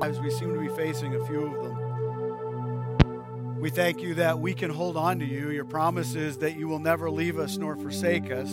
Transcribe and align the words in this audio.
As 0.00 0.18
we 0.20 0.30
seem 0.30 0.54
to 0.54 0.60
be 0.60 0.68
facing 0.68 1.14
a 1.14 1.24
few 1.26 1.46
of 1.46 1.62
them. 1.62 3.60
We 3.60 3.70
thank 3.70 4.00
you 4.02 4.14
that 4.14 4.40
we 4.40 4.54
can 4.54 4.70
hold 4.70 4.96
on 4.96 5.20
to 5.20 5.24
you. 5.24 5.50
Your 5.50 5.64
promise 5.64 6.16
is 6.16 6.38
that 6.38 6.56
you 6.56 6.66
will 6.66 6.80
never 6.80 7.08
leave 7.10 7.38
us 7.38 7.56
nor 7.58 7.76
forsake 7.76 8.30
us. 8.32 8.52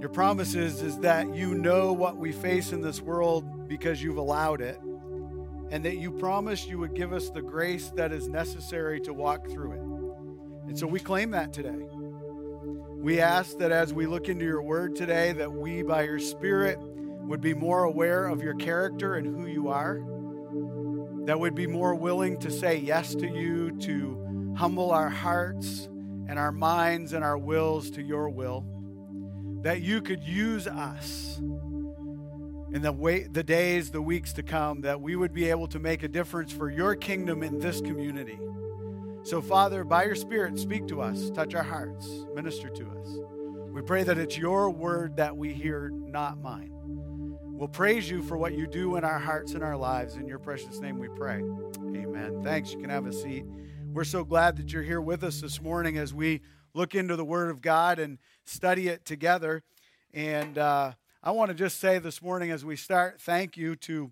Your 0.00 0.10
promise 0.12 0.54
is, 0.54 0.82
is 0.82 0.98
that 0.98 1.34
you 1.34 1.54
know 1.54 1.92
what 1.92 2.16
we 2.16 2.32
face 2.32 2.72
in 2.72 2.80
this 2.80 3.00
world 3.00 3.68
because 3.68 4.02
you've 4.02 4.16
allowed 4.16 4.60
it, 4.60 4.80
and 5.70 5.84
that 5.84 5.96
you 5.96 6.10
promised 6.10 6.68
you 6.68 6.78
would 6.78 6.94
give 6.94 7.12
us 7.12 7.30
the 7.30 7.42
grace 7.42 7.90
that 7.96 8.12
is 8.12 8.26
necessary 8.28 9.00
to 9.02 9.12
walk 9.12 9.48
through 9.48 9.72
it. 9.72 9.80
And 10.68 10.76
so 10.76 10.86
we 10.86 10.98
claim 10.98 11.30
that 11.30 11.52
today. 11.52 11.86
We 12.98 13.20
ask 13.20 13.58
that 13.58 13.70
as 13.70 13.94
we 13.94 14.06
look 14.06 14.28
into 14.28 14.44
your 14.44 14.62
word 14.62 14.96
today, 14.96 15.32
that 15.32 15.52
we, 15.52 15.82
by 15.82 16.02
your 16.02 16.18
Spirit, 16.18 16.80
would 17.26 17.40
be 17.40 17.54
more 17.54 17.84
aware 17.84 18.26
of 18.26 18.42
your 18.42 18.54
character 18.54 19.14
and 19.14 19.26
who 19.26 19.46
you 19.46 19.68
are, 19.68 20.00
that 21.26 21.38
would 21.38 21.54
be 21.54 21.66
more 21.66 21.94
willing 21.94 22.38
to 22.38 22.50
say 22.50 22.76
yes 22.78 23.14
to 23.14 23.26
you, 23.26 23.76
to 23.80 24.54
humble 24.56 24.90
our 24.92 25.08
hearts 25.08 25.88
and 26.28 26.38
our 26.38 26.52
minds 26.52 27.12
and 27.12 27.24
our 27.24 27.36
wills 27.36 27.90
to 27.90 28.02
your 28.02 28.28
will, 28.28 28.64
that 29.62 29.82
you 29.82 30.00
could 30.00 30.22
use 30.22 30.66
us 30.66 31.40
in 32.72 32.82
the 32.82 32.92
way, 32.92 33.24
the 33.24 33.42
days, 33.42 33.90
the 33.90 34.02
weeks 34.02 34.32
to 34.34 34.42
come, 34.42 34.82
that 34.82 35.00
we 35.00 35.16
would 35.16 35.32
be 35.32 35.50
able 35.50 35.66
to 35.68 35.78
make 35.78 36.02
a 36.02 36.08
difference 36.08 36.52
for 36.52 36.70
your 36.70 36.94
kingdom 36.94 37.42
in 37.42 37.58
this 37.58 37.80
community. 37.80 38.38
So, 39.22 39.40
Father, 39.40 39.82
by 39.82 40.04
your 40.04 40.14
Spirit, 40.14 40.58
speak 40.58 40.86
to 40.88 41.00
us, 41.00 41.30
touch 41.30 41.54
our 41.54 41.62
hearts, 41.62 42.08
minister 42.34 42.68
to 42.68 42.86
us. 42.90 43.18
We 43.70 43.82
pray 43.82 44.04
that 44.04 44.18
it's 44.18 44.38
your 44.38 44.70
word 44.70 45.16
that 45.16 45.36
we 45.36 45.52
hear, 45.52 45.90
not 45.92 46.40
mine. 46.40 46.72
We'll 47.56 47.68
praise 47.68 48.10
you 48.10 48.22
for 48.22 48.36
what 48.36 48.52
you 48.52 48.66
do 48.66 48.96
in 48.96 49.04
our 49.04 49.18
hearts 49.18 49.54
and 49.54 49.64
our 49.64 49.78
lives. 49.78 50.16
In 50.16 50.28
your 50.28 50.38
precious 50.38 50.78
name 50.78 50.98
we 50.98 51.08
pray. 51.08 51.42
Amen. 51.78 52.42
Thanks. 52.44 52.70
You 52.70 52.78
can 52.78 52.90
have 52.90 53.06
a 53.06 53.12
seat. 53.14 53.46
We're 53.94 54.04
so 54.04 54.24
glad 54.24 54.58
that 54.58 54.74
you're 54.74 54.82
here 54.82 55.00
with 55.00 55.24
us 55.24 55.40
this 55.40 55.62
morning 55.62 55.96
as 55.96 56.12
we 56.12 56.42
look 56.74 56.94
into 56.94 57.16
the 57.16 57.24
Word 57.24 57.50
of 57.50 57.62
God 57.62 57.98
and 57.98 58.18
study 58.44 58.88
it 58.88 59.06
together. 59.06 59.62
And 60.12 60.58
uh, 60.58 60.92
I 61.22 61.30
want 61.30 61.48
to 61.48 61.54
just 61.54 61.80
say 61.80 61.98
this 61.98 62.20
morning 62.20 62.50
as 62.50 62.62
we 62.62 62.76
start, 62.76 63.22
thank 63.22 63.56
you 63.56 63.74
to 63.76 64.10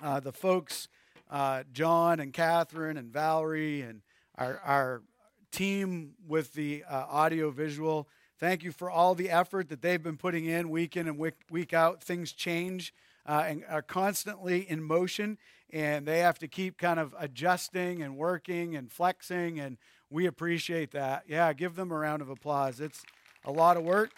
uh, 0.00 0.20
the 0.20 0.32
folks, 0.32 0.86
uh, 1.28 1.64
John 1.72 2.20
and 2.20 2.32
Catherine 2.32 2.96
and 2.96 3.12
Valerie 3.12 3.82
and 3.82 4.02
our, 4.38 4.60
our 4.64 5.02
team 5.50 6.12
with 6.28 6.54
the 6.54 6.84
uh, 6.88 7.06
audio 7.10 7.50
visual. 7.50 8.08
Thank 8.42 8.64
you 8.64 8.72
for 8.72 8.90
all 8.90 9.14
the 9.14 9.30
effort 9.30 9.68
that 9.68 9.82
they've 9.82 10.02
been 10.02 10.16
putting 10.16 10.46
in 10.46 10.68
week 10.68 10.96
in 10.96 11.06
and 11.06 11.16
week, 11.16 11.34
week 11.48 11.72
out. 11.72 12.02
Things 12.02 12.32
change 12.32 12.92
uh, 13.24 13.44
and 13.46 13.64
are 13.68 13.82
constantly 13.82 14.68
in 14.68 14.82
motion, 14.82 15.38
and 15.70 16.08
they 16.08 16.18
have 16.18 16.40
to 16.40 16.48
keep 16.48 16.76
kind 16.76 16.98
of 16.98 17.14
adjusting 17.20 18.02
and 18.02 18.16
working 18.16 18.74
and 18.74 18.90
flexing, 18.90 19.60
and 19.60 19.76
we 20.10 20.26
appreciate 20.26 20.90
that. 20.90 21.22
Yeah, 21.28 21.52
give 21.52 21.76
them 21.76 21.92
a 21.92 21.96
round 21.96 22.20
of 22.20 22.30
applause. 22.30 22.80
It's 22.80 23.04
a 23.44 23.52
lot 23.52 23.76
of 23.76 23.84
work. 23.84 24.10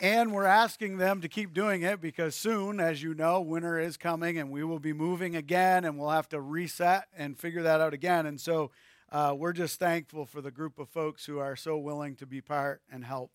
And 0.00 0.32
we're 0.32 0.44
asking 0.44 0.98
them 0.98 1.20
to 1.20 1.28
keep 1.28 1.52
doing 1.52 1.82
it 1.82 2.00
because 2.00 2.36
soon, 2.36 2.78
as 2.78 3.02
you 3.02 3.12
know, 3.12 3.40
winter 3.40 3.76
is 3.76 3.96
coming 3.96 4.38
and 4.38 4.52
we 4.52 4.62
will 4.62 4.78
be 4.78 4.92
moving 4.92 5.34
again 5.34 5.84
and 5.84 5.98
we'll 5.98 6.10
have 6.10 6.28
to 6.28 6.40
reset 6.40 7.08
and 7.18 7.36
figure 7.36 7.62
that 7.64 7.80
out 7.80 7.92
again. 7.92 8.24
And 8.24 8.40
so 8.40 8.70
uh, 9.12 9.34
we're 9.36 9.52
just 9.52 9.78
thankful 9.78 10.24
for 10.24 10.40
the 10.40 10.50
group 10.50 10.78
of 10.78 10.88
folks 10.88 11.26
who 11.26 11.38
are 11.38 11.56
so 11.56 11.76
willing 11.76 12.14
to 12.16 12.26
be 12.26 12.40
part 12.40 12.80
and 12.90 13.04
help. 13.04 13.32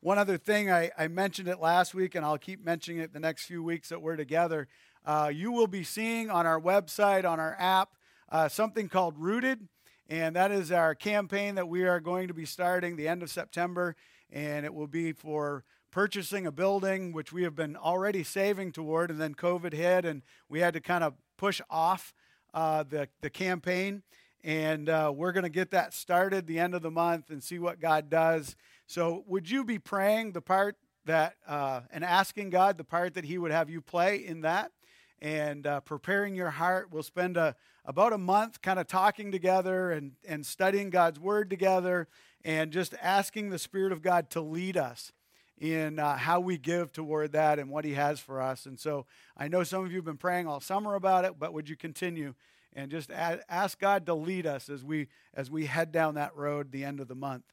One 0.00 0.18
other 0.18 0.38
thing, 0.38 0.70
I, 0.70 0.90
I 0.96 1.08
mentioned 1.08 1.48
it 1.48 1.60
last 1.60 1.94
week, 1.94 2.14
and 2.14 2.24
I'll 2.24 2.38
keep 2.38 2.64
mentioning 2.64 3.00
it 3.00 3.12
the 3.12 3.20
next 3.20 3.46
few 3.46 3.62
weeks 3.62 3.88
that 3.88 4.00
we're 4.00 4.16
together. 4.16 4.68
Uh, 5.04 5.30
you 5.32 5.52
will 5.52 5.66
be 5.66 5.84
seeing 5.84 6.30
on 6.30 6.46
our 6.46 6.60
website, 6.60 7.28
on 7.28 7.40
our 7.40 7.56
app, 7.58 7.90
uh, 8.30 8.48
something 8.48 8.88
called 8.88 9.18
Rooted, 9.18 9.68
and 10.08 10.36
that 10.36 10.50
is 10.50 10.72
our 10.72 10.94
campaign 10.94 11.56
that 11.56 11.68
we 11.68 11.84
are 11.84 12.00
going 12.00 12.28
to 12.28 12.34
be 12.34 12.46
starting 12.46 12.96
the 12.96 13.08
end 13.08 13.22
of 13.22 13.30
September, 13.30 13.96
and 14.30 14.64
it 14.64 14.72
will 14.72 14.86
be 14.86 15.12
for 15.12 15.64
purchasing 15.90 16.46
a 16.46 16.52
building, 16.52 17.12
which 17.12 17.32
we 17.32 17.42
have 17.42 17.56
been 17.56 17.76
already 17.76 18.22
saving 18.22 18.72
toward, 18.72 19.10
and 19.10 19.20
then 19.20 19.34
COVID 19.34 19.72
hit, 19.72 20.04
and 20.04 20.22
we 20.48 20.60
had 20.60 20.74
to 20.74 20.80
kind 20.80 21.02
of 21.02 21.14
push 21.36 21.60
off 21.68 22.14
uh, 22.54 22.82
the, 22.82 23.08
the 23.20 23.30
campaign 23.30 24.02
and 24.44 24.88
uh, 24.88 25.12
we're 25.14 25.32
going 25.32 25.44
to 25.44 25.50
get 25.50 25.70
that 25.72 25.92
started 25.92 26.46
the 26.46 26.58
end 26.58 26.74
of 26.74 26.82
the 26.82 26.90
month 26.90 27.30
and 27.30 27.42
see 27.42 27.58
what 27.58 27.80
God 27.80 28.08
does. 28.08 28.56
So, 28.86 29.24
would 29.26 29.50
you 29.50 29.64
be 29.64 29.78
praying 29.78 30.32
the 30.32 30.40
part 30.40 30.76
that 31.04 31.36
uh, 31.46 31.80
and 31.90 32.04
asking 32.04 32.50
God 32.50 32.78
the 32.78 32.84
part 32.84 33.14
that 33.14 33.24
He 33.24 33.38
would 33.38 33.50
have 33.50 33.68
you 33.68 33.80
play 33.80 34.16
in 34.24 34.42
that, 34.42 34.72
and 35.20 35.66
uh, 35.66 35.80
preparing 35.80 36.34
your 36.34 36.50
heart? 36.50 36.88
We'll 36.90 37.02
spend 37.02 37.36
a, 37.36 37.56
about 37.84 38.12
a 38.12 38.18
month 38.18 38.62
kind 38.62 38.78
of 38.78 38.86
talking 38.86 39.32
together 39.32 39.90
and 39.90 40.12
and 40.26 40.46
studying 40.46 40.90
God's 40.90 41.18
Word 41.18 41.50
together, 41.50 42.08
and 42.44 42.70
just 42.70 42.94
asking 43.02 43.50
the 43.50 43.58
Spirit 43.58 43.92
of 43.92 44.02
God 44.02 44.30
to 44.30 44.40
lead 44.40 44.76
us 44.76 45.12
in 45.58 45.98
uh, 45.98 46.16
how 46.16 46.38
we 46.38 46.56
give 46.56 46.92
toward 46.92 47.32
that 47.32 47.58
and 47.58 47.68
what 47.68 47.84
He 47.84 47.94
has 47.94 48.20
for 48.20 48.40
us. 48.40 48.64
And 48.64 48.78
so, 48.78 49.04
I 49.36 49.48
know 49.48 49.64
some 49.64 49.84
of 49.84 49.90
you 49.90 49.98
have 49.98 50.04
been 50.04 50.16
praying 50.16 50.46
all 50.46 50.60
summer 50.60 50.94
about 50.94 51.24
it, 51.24 51.34
but 51.38 51.52
would 51.52 51.68
you 51.68 51.76
continue? 51.76 52.34
And 52.74 52.90
just 52.90 53.10
ask 53.10 53.78
God 53.78 54.06
to 54.06 54.14
lead 54.14 54.46
us 54.46 54.68
as 54.68 54.84
we 54.84 55.08
as 55.34 55.50
we 55.50 55.66
head 55.66 55.92
down 55.92 56.14
that 56.14 56.36
road 56.36 56.72
the 56.72 56.84
end 56.84 57.00
of 57.00 57.08
the 57.08 57.14
month. 57.14 57.44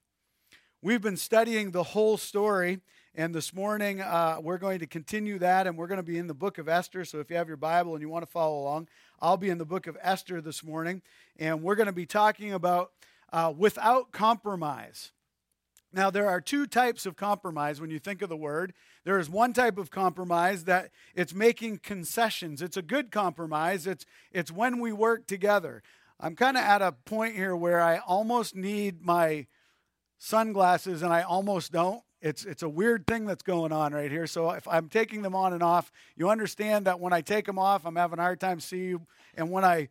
We've 0.81 1.01
been 1.01 1.17
studying 1.17 1.71
the 1.71 1.81
whole 1.81 2.17
story, 2.17 2.79
and 3.15 3.33
this 3.33 3.53
morning 3.53 4.01
uh, 4.01 4.37
we're 4.41 4.59
going 4.59 4.79
to 4.79 4.87
continue 4.87 5.39
that, 5.39 5.65
and 5.65 5.77
we're 5.77 5.87
going 5.87 5.97
to 5.97 6.03
be 6.03 6.19
in 6.19 6.27
the 6.27 6.33
book 6.33 6.57
of 6.57 6.69
Esther. 6.69 7.05
So 7.05 7.19
if 7.19 7.29
you 7.29 7.37
have 7.37 7.47
your 7.47 7.57
Bible 7.57 7.93
and 7.93 8.01
you 8.01 8.09
want 8.09 8.23
to 8.23 8.31
follow 8.31 8.59
along, 8.59 8.87
I'll 9.19 9.37
be 9.37 9.49
in 9.49 9.57
the 9.57 9.65
book 9.65 9.87
of 9.87 9.97
Esther 10.01 10.41
this 10.41 10.63
morning, 10.63 11.01
and 11.37 11.63
we're 11.63 11.75
going 11.75 11.87
to 11.87 11.93
be 11.93 12.05
talking 12.05 12.53
about 12.53 12.91
uh, 13.33 13.51
without 13.57 14.11
compromise. 14.11 15.11
Now, 15.91 16.09
there 16.09 16.27
are 16.29 16.41
two 16.41 16.67
types 16.67 17.05
of 17.05 17.15
compromise 17.15 17.79
when 17.79 17.89
you 17.89 17.99
think 17.99 18.21
of 18.21 18.29
the 18.29 18.35
word. 18.35 18.73
There 19.05 19.19
is 19.19 19.29
one 19.29 19.53
type 19.53 19.77
of 19.77 19.91
compromise 19.91 20.65
that 20.65 20.89
it's 21.13 21.33
making 21.33 21.77
concessions. 21.77 22.61
It's 22.61 22.75
a 22.75 22.81
good 22.81 23.11
compromise. 23.11 23.85
It's, 23.85 24.05
it's 24.31 24.51
when 24.51 24.79
we 24.79 24.91
work 24.91 25.27
together. 25.27 25.83
I'm 26.19 26.35
kind 26.35 26.57
of 26.57 26.63
at 26.63 26.81
a 26.81 26.91
point 26.91 27.35
here 27.35 27.55
where 27.55 27.81
I 27.81 27.99
almost 27.99 28.55
need 28.55 29.01
my 29.01 29.45
sunglasses 30.17 31.03
and 31.03 31.13
I 31.13 31.21
almost 31.21 31.71
don't. 31.71 32.01
It's, 32.19 32.45
it's 32.45 32.63
a 32.63 32.69
weird 32.69 33.05
thing 33.05 33.25
that's 33.25 33.43
going 33.43 33.71
on 33.71 33.93
right 33.93 34.09
here. 34.09 34.25
So 34.25 34.49
if 34.49 34.67
I'm 34.67 34.89
taking 34.89 35.21
them 35.21 35.35
on 35.35 35.53
and 35.53 35.61
off, 35.61 35.91
you 36.15 36.29
understand 36.29 36.85
that 36.85 36.99
when 36.99 37.13
I 37.13 37.21
take 37.21 37.45
them 37.45 37.59
off, 37.59 37.85
I'm 37.85 37.95
having 37.97 38.17
a 38.17 38.23
hard 38.23 38.39
time 38.39 38.59
seeing 38.59 38.89
you. 38.89 39.01
And 39.35 39.51
when 39.51 39.63
I 39.63 39.89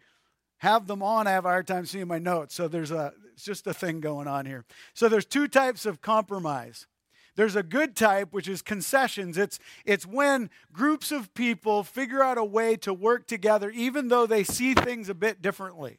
have 0.57 0.89
them 0.89 1.05
on, 1.05 1.29
I 1.29 1.33
have 1.33 1.45
a 1.45 1.51
hard 1.51 1.69
time 1.69 1.87
seeing 1.87 2.09
my 2.09 2.19
notes. 2.19 2.57
So 2.57 2.67
there's 2.67 2.91
a, 2.91 3.13
it's 3.33 3.45
just 3.45 3.69
a 3.69 3.75
thing 3.75 4.01
going 4.01 4.27
on 4.27 4.47
here. 4.47 4.65
So 4.95 5.09
there's 5.09 5.27
two 5.27 5.47
types 5.47 5.87
of 5.87 6.01
compromise. 6.01 6.89
There's 7.37 7.57
a 7.57 7.63
good 7.63 7.97
type, 7.97 8.33
which 8.33 8.49
is 8.49 8.63
concessions. 8.63 9.37
It's, 9.37 9.59
it's 9.85 10.07
when 10.07 10.51
groups 10.73 11.11
of 11.11 11.35
people 11.35 11.83
figure 11.83 12.23
out 12.23 12.39
a 12.39 12.45
way 12.45 12.77
to 12.77 12.95
work 12.95 13.27
together, 13.27 13.71
even 13.71 14.09
though 14.09 14.27
they 14.27 14.45
see 14.45 14.75
things 14.75 15.09
a 15.09 15.15
bit 15.15 15.43
differently. 15.43 15.99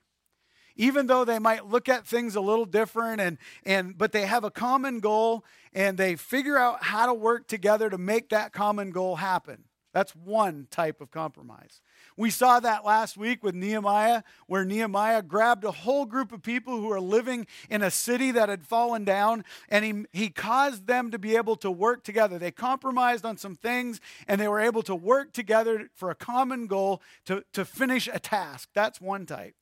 Even 0.78 1.08
though 1.08 1.24
they 1.24 1.40
might 1.40 1.68
look 1.68 1.88
at 1.88 2.06
things 2.06 2.36
a 2.36 2.42
little 2.42 2.66
different, 2.66 3.22
and, 3.22 3.38
and, 3.64 3.98
but 3.98 4.12
they 4.12 4.26
have 4.26 4.44
a 4.44 4.52
common 4.52 5.00
goal 5.00 5.46
and 5.74 5.98
they 5.98 6.16
figure 6.16 6.58
out 6.58 6.84
how 6.84 7.06
to 7.06 7.14
work 7.14 7.48
together 7.48 7.90
to 7.90 7.98
make 7.98 8.30
that 8.30 8.52
common 8.52 8.92
goal 8.92 9.16
happen. 9.16 9.64
That's 9.94 10.14
one 10.14 10.68
type 10.70 11.00
of 11.00 11.12
compromise. 11.12 11.80
We 12.18 12.30
saw 12.30 12.62
that 12.62 12.86
last 12.86 13.18
week 13.18 13.44
with 13.44 13.56
Nehemiah, 13.56 14.24
where 14.48 14.64
Nehemiah 14.64 15.22
grabbed 15.22 15.66
a 15.66 15.72
whole 15.72 16.06
group 16.06 16.32
of 16.32 16.42
people 16.42 16.78
who 16.80 16.90
are 16.92 17.02
living 17.02 17.46
in 17.70 17.82
a 17.82 17.92
city 17.92 18.32
that 18.32 18.48
had 18.48 18.66
fallen 18.66 19.04
down, 19.04 19.44
and 19.68 19.84
he, 19.84 20.06
he 20.14 20.30
caused 20.30 20.88
them 20.88 21.12
to 21.12 21.20
be 21.20 21.36
able 21.36 21.58
to 21.58 21.70
work 21.70 22.04
together. 22.04 22.40
They 22.40 22.52
compromised 22.52 23.26
on 23.26 23.38
some 23.38 23.56
things, 23.56 24.00
and 24.28 24.40
they 24.40 24.48
were 24.48 24.62
able 24.62 24.82
to 24.84 24.96
work 24.96 25.34
together 25.34 25.90
for 25.94 26.10
a 26.10 26.16
common 26.16 26.68
goal 26.68 27.02
to, 27.26 27.44
to 27.52 27.66
finish 27.66 28.08
a 28.12 28.20
task. 28.20 28.70
That's 28.74 29.02
one 29.02 29.26
type. 29.26 29.56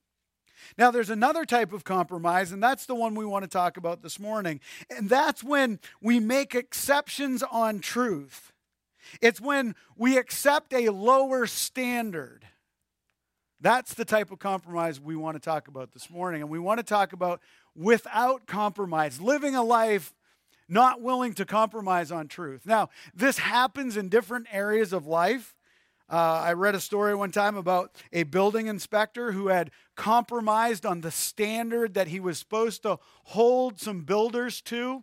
Now, 0.78 0.90
there's 0.90 1.10
another 1.10 1.44
type 1.44 1.72
of 1.72 1.84
compromise, 1.84 2.52
and 2.52 2.62
that's 2.62 2.86
the 2.86 2.94
one 2.94 3.14
we 3.14 3.26
want 3.26 3.42
to 3.42 3.50
talk 3.50 3.76
about 3.76 4.02
this 4.02 4.18
morning. 4.18 4.60
And 4.88 5.10
that's 5.10 5.42
when 5.42 5.80
we 6.00 6.20
make 6.20 6.54
exceptions 6.54 7.42
on 7.42 7.80
truth. 7.80 8.52
It's 9.20 9.40
when 9.40 9.74
we 9.96 10.18
accept 10.18 10.72
a 10.72 10.90
lower 10.90 11.46
standard. 11.46 12.46
That's 13.60 13.94
the 13.94 14.04
type 14.04 14.30
of 14.30 14.38
compromise 14.38 15.00
we 15.00 15.16
want 15.16 15.36
to 15.36 15.40
talk 15.40 15.68
about 15.68 15.92
this 15.92 16.10
morning. 16.10 16.42
And 16.42 16.50
we 16.50 16.58
want 16.58 16.78
to 16.78 16.84
talk 16.84 17.12
about 17.12 17.40
without 17.74 18.46
compromise, 18.46 19.20
living 19.20 19.54
a 19.54 19.62
life 19.62 20.14
not 20.68 21.00
willing 21.00 21.34
to 21.34 21.44
compromise 21.44 22.10
on 22.10 22.28
truth. 22.28 22.66
Now, 22.66 22.88
this 23.14 23.38
happens 23.38 23.96
in 23.96 24.08
different 24.08 24.46
areas 24.50 24.92
of 24.92 25.06
life. 25.06 25.54
Uh, 26.10 26.16
I 26.16 26.52
read 26.52 26.74
a 26.74 26.80
story 26.80 27.14
one 27.14 27.32
time 27.32 27.56
about 27.56 27.96
a 28.12 28.24
building 28.24 28.66
inspector 28.66 29.32
who 29.32 29.48
had 29.48 29.70
compromised 29.96 30.84
on 30.84 31.00
the 31.00 31.10
standard 31.10 31.94
that 31.94 32.08
he 32.08 32.20
was 32.20 32.38
supposed 32.38 32.82
to 32.82 32.98
hold 33.24 33.80
some 33.80 34.02
builders 34.02 34.60
to. 34.62 35.02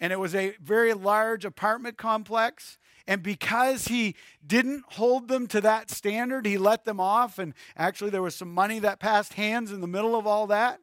And 0.00 0.12
it 0.12 0.18
was 0.18 0.34
a 0.34 0.54
very 0.62 0.92
large 0.92 1.44
apartment 1.44 1.96
complex. 1.96 2.78
And 3.06 3.22
because 3.22 3.86
he 3.86 4.16
didn't 4.44 4.84
hold 4.88 5.28
them 5.28 5.46
to 5.48 5.60
that 5.60 5.90
standard, 5.90 6.44
he 6.44 6.58
let 6.58 6.84
them 6.84 7.00
off. 7.00 7.38
And 7.38 7.54
actually, 7.76 8.10
there 8.10 8.22
was 8.22 8.34
some 8.34 8.52
money 8.52 8.78
that 8.80 8.98
passed 8.98 9.34
hands 9.34 9.70
in 9.72 9.80
the 9.80 9.86
middle 9.86 10.16
of 10.16 10.26
all 10.26 10.48
that. 10.48 10.80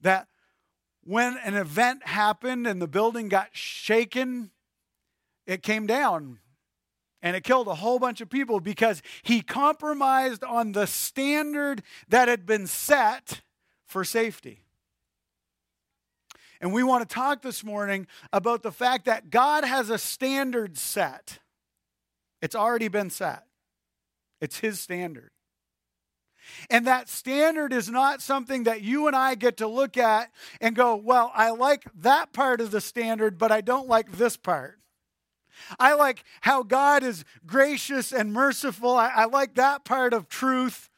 That 0.00 0.28
when 1.04 1.36
an 1.44 1.54
event 1.54 2.06
happened 2.06 2.66
and 2.66 2.80
the 2.80 2.88
building 2.88 3.28
got 3.28 3.50
shaken, 3.52 4.50
it 5.46 5.62
came 5.62 5.86
down 5.86 6.38
and 7.22 7.36
it 7.36 7.44
killed 7.44 7.68
a 7.68 7.74
whole 7.76 7.98
bunch 7.98 8.20
of 8.20 8.30
people 8.30 8.60
because 8.60 9.02
he 9.22 9.40
compromised 9.40 10.42
on 10.42 10.72
the 10.72 10.86
standard 10.86 11.82
that 12.08 12.28
had 12.28 12.46
been 12.46 12.66
set 12.66 13.42
for 13.86 14.04
safety. 14.04 14.65
And 16.60 16.72
we 16.72 16.82
want 16.82 17.08
to 17.08 17.14
talk 17.14 17.42
this 17.42 17.62
morning 17.62 18.06
about 18.32 18.62
the 18.62 18.72
fact 18.72 19.04
that 19.06 19.30
God 19.30 19.64
has 19.64 19.90
a 19.90 19.98
standard 19.98 20.78
set. 20.78 21.38
It's 22.42 22.54
already 22.54 22.88
been 22.88 23.10
set, 23.10 23.44
it's 24.40 24.58
His 24.58 24.80
standard. 24.80 25.30
And 26.70 26.86
that 26.86 27.08
standard 27.08 27.72
is 27.72 27.90
not 27.90 28.22
something 28.22 28.64
that 28.64 28.82
you 28.82 29.08
and 29.08 29.16
I 29.16 29.34
get 29.34 29.56
to 29.56 29.66
look 29.66 29.96
at 29.96 30.30
and 30.60 30.76
go, 30.76 30.94
well, 30.94 31.32
I 31.34 31.50
like 31.50 31.84
that 32.02 32.32
part 32.32 32.60
of 32.60 32.70
the 32.70 32.80
standard, 32.80 33.36
but 33.36 33.50
I 33.50 33.60
don't 33.60 33.88
like 33.88 34.12
this 34.12 34.36
part. 34.36 34.78
I 35.78 35.94
like 35.94 36.24
how 36.42 36.62
God 36.62 37.02
is 37.02 37.24
gracious 37.46 38.12
and 38.12 38.32
merciful. 38.32 38.96
I, 38.96 39.08
I 39.08 39.24
like 39.24 39.54
that 39.54 39.84
part 39.84 40.12
of 40.12 40.28
truth, 40.28 40.90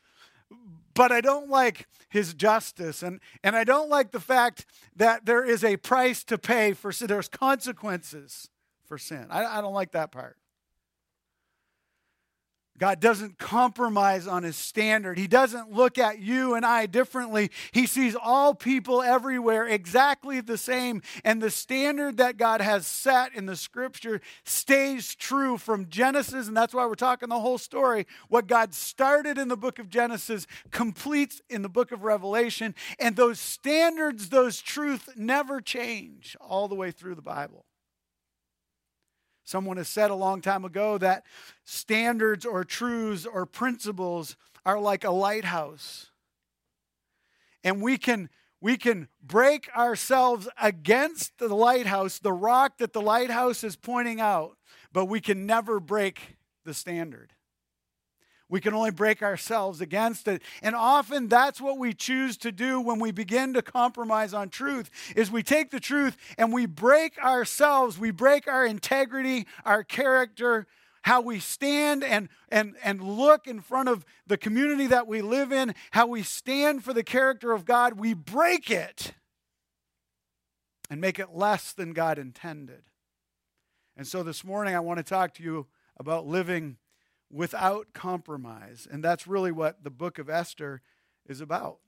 but 0.99 1.13
I 1.13 1.21
don't 1.21 1.49
like 1.49 1.87
his 2.09 2.35
justice. 2.35 3.05
And, 3.05 3.21
and 3.45 3.55
I 3.55 3.63
don't 3.63 3.89
like 3.89 4.11
the 4.11 4.19
fact 4.19 4.67
that 4.97 5.27
there 5.27 5.45
is 5.45 5.63
a 5.63 5.77
price 5.77 6.25
to 6.25 6.37
pay 6.37 6.73
for 6.73 6.91
sin. 6.91 7.07
There's 7.07 7.29
consequences 7.29 8.51
for 8.85 8.99
sin. 8.99 9.29
I, 9.31 9.59
I 9.59 9.61
don't 9.61 9.75
like 9.75 9.93
that 9.93 10.11
part. 10.11 10.37
God 12.79 13.01
doesn't 13.01 13.39
compromise 13.39 14.27
on 14.27 14.45
his 14.45 14.57
standard. 14.57 15.19
He 15.19 15.27
doesn't 15.27 15.73
look 15.73 15.99
at 15.99 16.21
you 16.21 16.55
and 16.55 16.65
I 16.65 16.87
differently. 16.87 17.51
He 17.73 17.87
sees 17.87 18.15
all 18.15 18.55
people 18.55 19.03
everywhere 19.03 19.67
exactly 19.67 20.41
the 20.41 20.57
same. 20.57 21.03
And 21.25 21.43
the 21.43 21.51
standard 21.51 22.19
that 22.19 22.37
God 22.37 22.61
has 22.61 22.87
set 22.87 23.35
in 23.35 23.47
the 23.47 23.57
scripture 23.57 24.21
stays 24.45 25.15
true 25.15 25.59
from 25.59 25.89
Genesis. 25.89 26.47
And 26.47 26.57
that's 26.57 26.73
why 26.73 26.87
we're 26.87 26.95
talking 26.95 27.29
the 27.29 27.41
whole 27.41 27.59
story. 27.59 28.07
What 28.29 28.47
God 28.47 28.75
started 28.75 29.39
in 29.39 29.49
the 29.49 29.57
book 29.57 29.79
of 29.79 29.89
Genesis 29.89 30.47
completes 30.71 31.43
in 31.51 31.63
the 31.63 31.69
book 31.69 31.91
of 31.91 32.05
Revelation. 32.05 32.75
And 33.01 33.17
those 33.17 33.41
standards, 33.41 34.29
those 34.29 34.61
truths 34.61 35.09
never 35.17 35.61
change 35.61 36.37
all 36.41 36.69
the 36.69 36.75
way 36.77 36.93
through 36.93 37.17
the 37.17 37.23
Bible. 37.23 37.65
Someone 39.49 39.79
has 39.79 39.89
said 39.89 40.11
a 40.11 40.15
long 40.15 40.43
time 40.43 40.67
ago 40.67 40.99
that 40.99 41.25
standards 41.65 42.45
or 42.45 42.65
truths 42.65 43.25
or 43.25 43.47
principles 43.47 44.37
are 44.67 44.79
like 44.79 45.05
a 45.05 45.11
lighthouse. 45.11 46.11
And 47.65 47.81
we 47.81 47.97
can 47.97 48.29
we 48.61 48.77
can 48.77 49.09
break 49.23 49.75
ourselves 49.75 50.51
against 50.61 51.39
the 51.39 51.49
lighthouse, 51.49 52.19
the 52.19 52.31
rock 52.31 52.77
that 52.77 52.93
the 52.93 53.01
lighthouse 53.01 53.65
is 53.65 53.75
pointing 53.75 54.21
out, 54.21 54.59
but 54.93 55.07
we 55.07 55.19
can 55.19 55.47
never 55.47 55.81
break 55.81 56.37
the 56.67 56.75
standard. 56.75 57.33
We 58.51 58.61
can 58.61 58.73
only 58.73 58.91
break 58.91 59.23
ourselves 59.23 59.81
against 59.81 60.27
it. 60.27 60.43
And 60.63 60.75
often 60.75 61.29
that's 61.29 61.61
what 61.61 61.79
we 61.79 61.93
choose 61.93 62.37
to 62.39 62.51
do 62.51 62.81
when 62.81 62.99
we 62.99 63.11
begin 63.11 63.53
to 63.55 63.63
compromise 63.63 64.33
on 64.33 64.49
truth 64.49 64.91
is 65.15 65.31
we 65.31 65.43
take 65.43 65.71
the 65.71 65.81
truth 65.81 66.17
and 66.39 66.53
we 66.53 66.65
break 66.65 67.19
ourselves, 67.19 67.99
we 67.99 68.11
break 68.11 68.49
our 68.49 68.65
integrity, 68.65 69.47
our 69.67 69.85
character, 69.85 70.67
how 71.03 71.21
we 71.21 71.41
stand 71.41 72.03
and, 72.03 72.29
and, 72.49 72.75
and 72.83 73.03
look 73.03 73.47
in 73.47 73.61
front 73.61 73.89
of 73.89 74.05
the 74.27 74.39
community 74.39 74.87
that 74.87 75.07
we 75.07 75.23
live 75.23 75.53
in, 75.53 75.75
how 75.91 76.07
we 76.07 76.23
stand 76.23 76.85
for 76.85 76.93
the 76.93 77.05
character 77.05 77.53
of 77.53 77.65
God, 77.65 77.95
we 77.99 78.15
break 78.15 78.71
it 78.71 79.13
and 80.91 81.01
make 81.01 81.19
it 81.19 81.35
less 81.35 81.73
than 81.73 81.93
God 81.93 82.19
intended. 82.19 82.83
And 83.97 84.07
so 84.07 84.23
this 84.23 84.43
morning 84.43 84.75
I 84.75 84.81
want 84.81 84.99
to 84.99 85.03
talk 85.03 85.35
to 85.35 85.43
you 85.43 85.67
about 85.99 86.27
living 86.27 86.77
without 87.31 87.93
compromise. 87.93 88.87
And 88.91 89.03
that's 89.03 89.27
really 89.27 89.53
what 89.53 89.85
the 89.85 89.91
book 89.91 90.19
of 90.19 90.31
Esther 90.31 90.83
is 91.27 91.41
about. 91.41 91.79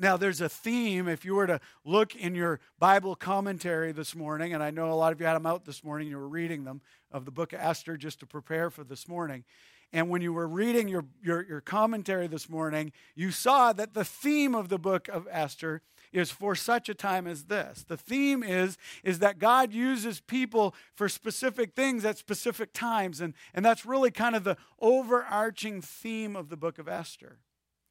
Now, 0.00 0.16
there's 0.16 0.40
a 0.40 0.48
theme. 0.48 1.08
If 1.08 1.24
you 1.24 1.34
were 1.34 1.48
to 1.48 1.60
look 1.84 2.14
in 2.14 2.36
your 2.36 2.60
Bible 2.78 3.16
commentary 3.16 3.90
this 3.90 4.14
morning, 4.14 4.54
and 4.54 4.62
I 4.62 4.70
know 4.70 4.92
a 4.92 4.94
lot 4.94 5.12
of 5.12 5.20
you 5.20 5.26
had 5.26 5.34
them 5.34 5.46
out 5.46 5.64
this 5.64 5.82
morning, 5.82 6.06
you 6.06 6.16
were 6.16 6.28
reading 6.28 6.62
them 6.62 6.82
of 7.10 7.24
the 7.24 7.32
book 7.32 7.52
of 7.52 7.58
Esther 7.60 7.96
just 7.96 8.20
to 8.20 8.26
prepare 8.26 8.70
for 8.70 8.84
this 8.84 9.08
morning. 9.08 9.44
And 9.92 10.10
when 10.10 10.20
you 10.20 10.32
were 10.32 10.46
reading 10.46 10.88
your, 10.88 11.06
your, 11.22 11.44
your 11.46 11.60
commentary 11.60 12.26
this 12.26 12.48
morning, 12.48 12.92
you 13.14 13.30
saw 13.30 13.72
that 13.72 13.94
the 13.94 14.04
theme 14.04 14.54
of 14.54 14.68
the 14.68 14.78
book 14.78 15.08
of 15.08 15.26
Esther 15.30 15.80
is 16.12 16.30
for 16.30 16.54
such 16.54 16.88
a 16.88 16.94
time 16.94 17.26
as 17.26 17.44
this. 17.44 17.84
The 17.86 17.96
theme 17.96 18.42
is, 18.42 18.76
is 19.02 19.18
that 19.20 19.38
God 19.38 19.72
uses 19.72 20.20
people 20.20 20.74
for 20.94 21.08
specific 21.08 21.74
things 21.74 22.04
at 22.04 22.18
specific 22.18 22.72
times. 22.74 23.20
And, 23.20 23.34
and 23.54 23.64
that's 23.64 23.86
really 23.86 24.10
kind 24.10 24.36
of 24.36 24.44
the 24.44 24.56
overarching 24.78 25.80
theme 25.80 26.36
of 26.36 26.50
the 26.50 26.56
book 26.56 26.78
of 26.78 26.88
Esther. 26.88 27.38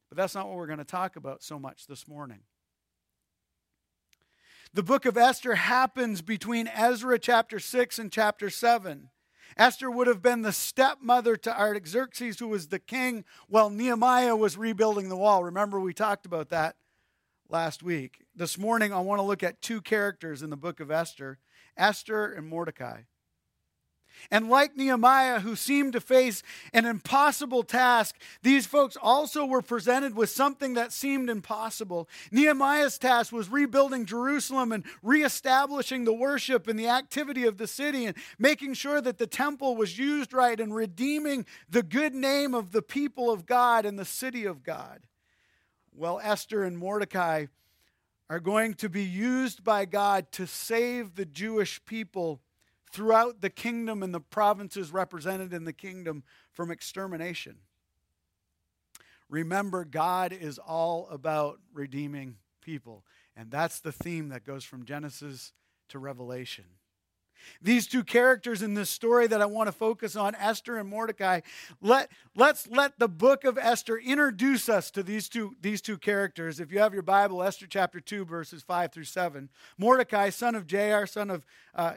But 0.08 0.16
that's 0.16 0.34
not 0.34 0.48
what 0.48 0.56
we're 0.56 0.66
going 0.66 0.78
to 0.78 0.84
talk 0.84 1.16
about 1.16 1.42
so 1.42 1.58
much 1.58 1.86
this 1.86 2.06
morning. 2.06 2.40
The 4.72 4.82
book 4.82 5.06
of 5.06 5.16
Esther 5.16 5.54
happens 5.54 6.22
between 6.22 6.68
Ezra 6.68 7.18
chapter 7.18 7.58
6 7.58 7.98
and 7.98 8.12
chapter 8.12 8.50
7. 8.50 9.08
Esther 9.56 9.90
would 9.90 10.06
have 10.06 10.22
been 10.22 10.42
the 10.42 10.52
stepmother 10.52 11.36
to 11.36 11.60
Artaxerxes, 11.60 12.38
who 12.38 12.48
was 12.48 12.68
the 12.68 12.78
king, 12.78 13.24
while 13.48 13.70
Nehemiah 13.70 14.36
was 14.36 14.56
rebuilding 14.56 15.08
the 15.08 15.16
wall. 15.16 15.44
Remember, 15.44 15.80
we 15.80 15.94
talked 15.94 16.26
about 16.26 16.50
that 16.50 16.76
last 17.48 17.82
week. 17.82 18.24
This 18.34 18.58
morning, 18.58 18.92
I 18.92 19.00
want 19.00 19.18
to 19.18 19.24
look 19.24 19.42
at 19.42 19.62
two 19.62 19.80
characters 19.80 20.42
in 20.42 20.50
the 20.50 20.56
book 20.56 20.80
of 20.80 20.90
Esther 20.90 21.38
Esther 21.76 22.32
and 22.32 22.46
Mordecai. 22.46 23.02
And 24.30 24.48
like 24.48 24.76
Nehemiah, 24.76 25.40
who 25.40 25.56
seemed 25.56 25.94
to 25.94 26.00
face 26.00 26.42
an 26.72 26.84
impossible 26.84 27.62
task, 27.62 28.16
these 28.42 28.66
folks 28.66 28.96
also 29.00 29.44
were 29.44 29.62
presented 29.62 30.14
with 30.14 30.30
something 30.30 30.74
that 30.74 30.92
seemed 30.92 31.30
impossible. 31.30 32.08
Nehemiah's 32.30 32.98
task 32.98 33.32
was 33.32 33.48
rebuilding 33.48 34.04
Jerusalem 34.04 34.72
and 34.72 34.84
reestablishing 35.02 36.04
the 36.04 36.12
worship 36.12 36.68
and 36.68 36.78
the 36.78 36.88
activity 36.88 37.44
of 37.44 37.58
the 37.58 37.66
city 37.66 38.06
and 38.06 38.16
making 38.38 38.74
sure 38.74 39.00
that 39.00 39.18
the 39.18 39.26
temple 39.26 39.76
was 39.76 39.98
used 39.98 40.32
right 40.32 40.58
and 40.58 40.74
redeeming 40.74 41.46
the 41.68 41.82
good 41.82 42.14
name 42.14 42.54
of 42.54 42.72
the 42.72 42.82
people 42.82 43.30
of 43.30 43.46
God 43.46 43.84
and 43.86 43.98
the 43.98 44.04
city 44.04 44.44
of 44.44 44.62
God. 44.62 45.00
Well, 45.92 46.20
Esther 46.22 46.62
and 46.64 46.78
Mordecai 46.78 47.46
are 48.30 48.40
going 48.40 48.74
to 48.74 48.88
be 48.88 49.04
used 49.04 49.64
by 49.64 49.84
God 49.84 50.30
to 50.32 50.46
save 50.46 51.14
the 51.14 51.24
Jewish 51.24 51.84
people 51.86 52.40
throughout 52.92 53.40
the 53.40 53.50
kingdom 53.50 54.02
and 54.02 54.14
the 54.14 54.20
provinces 54.20 54.92
represented 54.92 55.52
in 55.52 55.64
the 55.64 55.72
kingdom 55.72 56.22
from 56.52 56.70
extermination. 56.70 57.56
Remember, 59.28 59.84
God 59.84 60.32
is 60.32 60.58
all 60.58 61.08
about 61.10 61.58
redeeming 61.72 62.36
people. 62.62 63.04
And 63.36 63.50
that's 63.50 63.80
the 63.80 63.92
theme 63.92 64.30
that 64.30 64.44
goes 64.44 64.64
from 64.64 64.84
Genesis 64.84 65.52
to 65.90 65.98
Revelation. 65.98 66.64
These 67.62 67.86
two 67.86 68.02
characters 68.02 68.62
in 68.62 68.74
this 68.74 68.90
story 68.90 69.26
that 69.28 69.40
I 69.40 69.46
want 69.46 69.68
to 69.68 69.72
focus 69.72 70.16
on, 70.16 70.34
Esther 70.34 70.76
and 70.76 70.88
Mordecai, 70.88 71.40
let, 71.80 72.10
let's 72.34 72.66
let 72.66 72.98
the 72.98 73.08
book 73.08 73.44
of 73.44 73.56
Esther 73.56 73.96
introduce 73.96 74.68
us 74.68 74.90
to 74.92 75.02
these 75.02 75.28
two, 75.28 75.54
these 75.60 75.80
two 75.80 75.98
characters. 75.98 76.58
If 76.58 76.72
you 76.72 76.80
have 76.80 76.92
your 76.92 77.02
Bible, 77.02 77.42
Esther 77.42 77.66
chapter 77.68 78.00
2, 78.00 78.24
verses 78.24 78.62
5 78.62 78.92
through 78.92 79.04
7. 79.04 79.48
Mordecai, 79.78 80.30
son 80.30 80.54
of 80.54 80.66
Jair, 80.66 81.08
son 81.08 81.30
of 81.30 81.46
uh, 81.74 81.94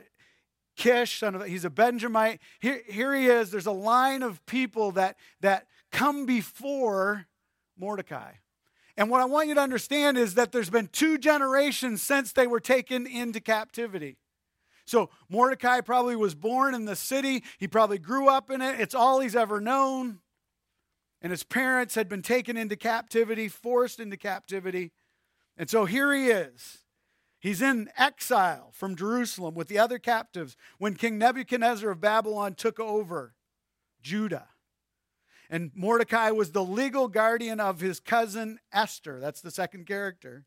Kish, 0.75 1.19
son 1.19 1.35
of, 1.35 1.45
he's 1.45 1.65
a 1.65 1.69
Benjamite. 1.69 2.39
Here, 2.59 2.81
here 2.87 3.13
he 3.13 3.27
is. 3.27 3.51
There's 3.51 3.65
a 3.65 3.71
line 3.71 4.23
of 4.23 4.45
people 4.45 4.91
that, 4.93 5.17
that 5.41 5.67
come 5.91 6.25
before 6.25 7.27
Mordecai. 7.77 8.33
And 8.97 9.09
what 9.09 9.21
I 9.21 9.25
want 9.25 9.47
you 9.47 9.55
to 9.55 9.61
understand 9.61 10.17
is 10.17 10.35
that 10.35 10.51
there's 10.51 10.69
been 10.69 10.87
two 10.87 11.17
generations 11.17 12.01
since 12.01 12.33
they 12.33 12.47
were 12.47 12.59
taken 12.59 13.07
into 13.07 13.39
captivity. 13.39 14.17
So 14.85 15.09
Mordecai 15.29 15.81
probably 15.81 16.15
was 16.15 16.35
born 16.35 16.75
in 16.75 16.85
the 16.85 16.95
city. 16.95 17.43
He 17.57 17.67
probably 17.67 17.97
grew 17.97 18.27
up 18.27 18.51
in 18.51 18.61
it. 18.61 18.79
It's 18.79 18.95
all 18.95 19.19
he's 19.19 19.35
ever 19.35 19.61
known. 19.61 20.19
And 21.21 21.31
his 21.31 21.43
parents 21.43 21.95
had 21.95 22.09
been 22.09 22.21
taken 22.21 22.57
into 22.57 22.75
captivity, 22.75 23.47
forced 23.47 23.99
into 23.99 24.17
captivity. 24.17 24.91
And 25.55 25.69
so 25.69 25.85
here 25.85 26.13
he 26.13 26.27
is. 26.27 26.79
He's 27.41 27.61
in 27.61 27.89
exile 27.97 28.69
from 28.71 28.95
Jerusalem 28.95 29.55
with 29.55 29.67
the 29.67 29.79
other 29.79 29.97
captives 29.97 30.55
when 30.77 30.93
King 30.93 31.17
Nebuchadnezzar 31.17 31.89
of 31.89 31.99
Babylon 31.99 32.53
took 32.53 32.79
over 32.79 33.33
Judah. 34.03 34.47
And 35.49 35.71
Mordecai 35.73 36.29
was 36.29 36.51
the 36.51 36.63
legal 36.63 37.07
guardian 37.07 37.59
of 37.59 37.81
his 37.81 37.99
cousin 37.99 38.59
Esther. 38.71 39.19
That's 39.19 39.41
the 39.41 39.49
second 39.49 39.87
character. 39.87 40.45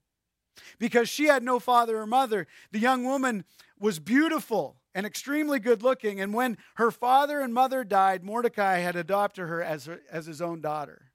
Because 0.79 1.09
she 1.09 1.25
had 1.25 1.43
no 1.43 1.59
father 1.59 1.99
or 1.99 2.07
mother, 2.07 2.47
the 2.71 2.79
young 2.79 3.05
woman 3.05 3.45
was 3.79 3.99
beautiful 3.99 4.77
and 4.95 5.05
extremely 5.05 5.59
good 5.59 5.83
looking. 5.83 6.21
And 6.21 6.33
when 6.33 6.57
her 6.77 6.93
father 6.93 7.41
and 7.41 7.53
mother 7.53 7.83
died, 7.83 8.23
Mordecai 8.23 8.79
had 8.79 8.95
adopted 8.95 9.49
her 9.49 9.61
as, 9.61 9.87
her, 9.87 10.01
as 10.11 10.27
his 10.27 10.41
own 10.41 10.61
daughter. 10.61 11.11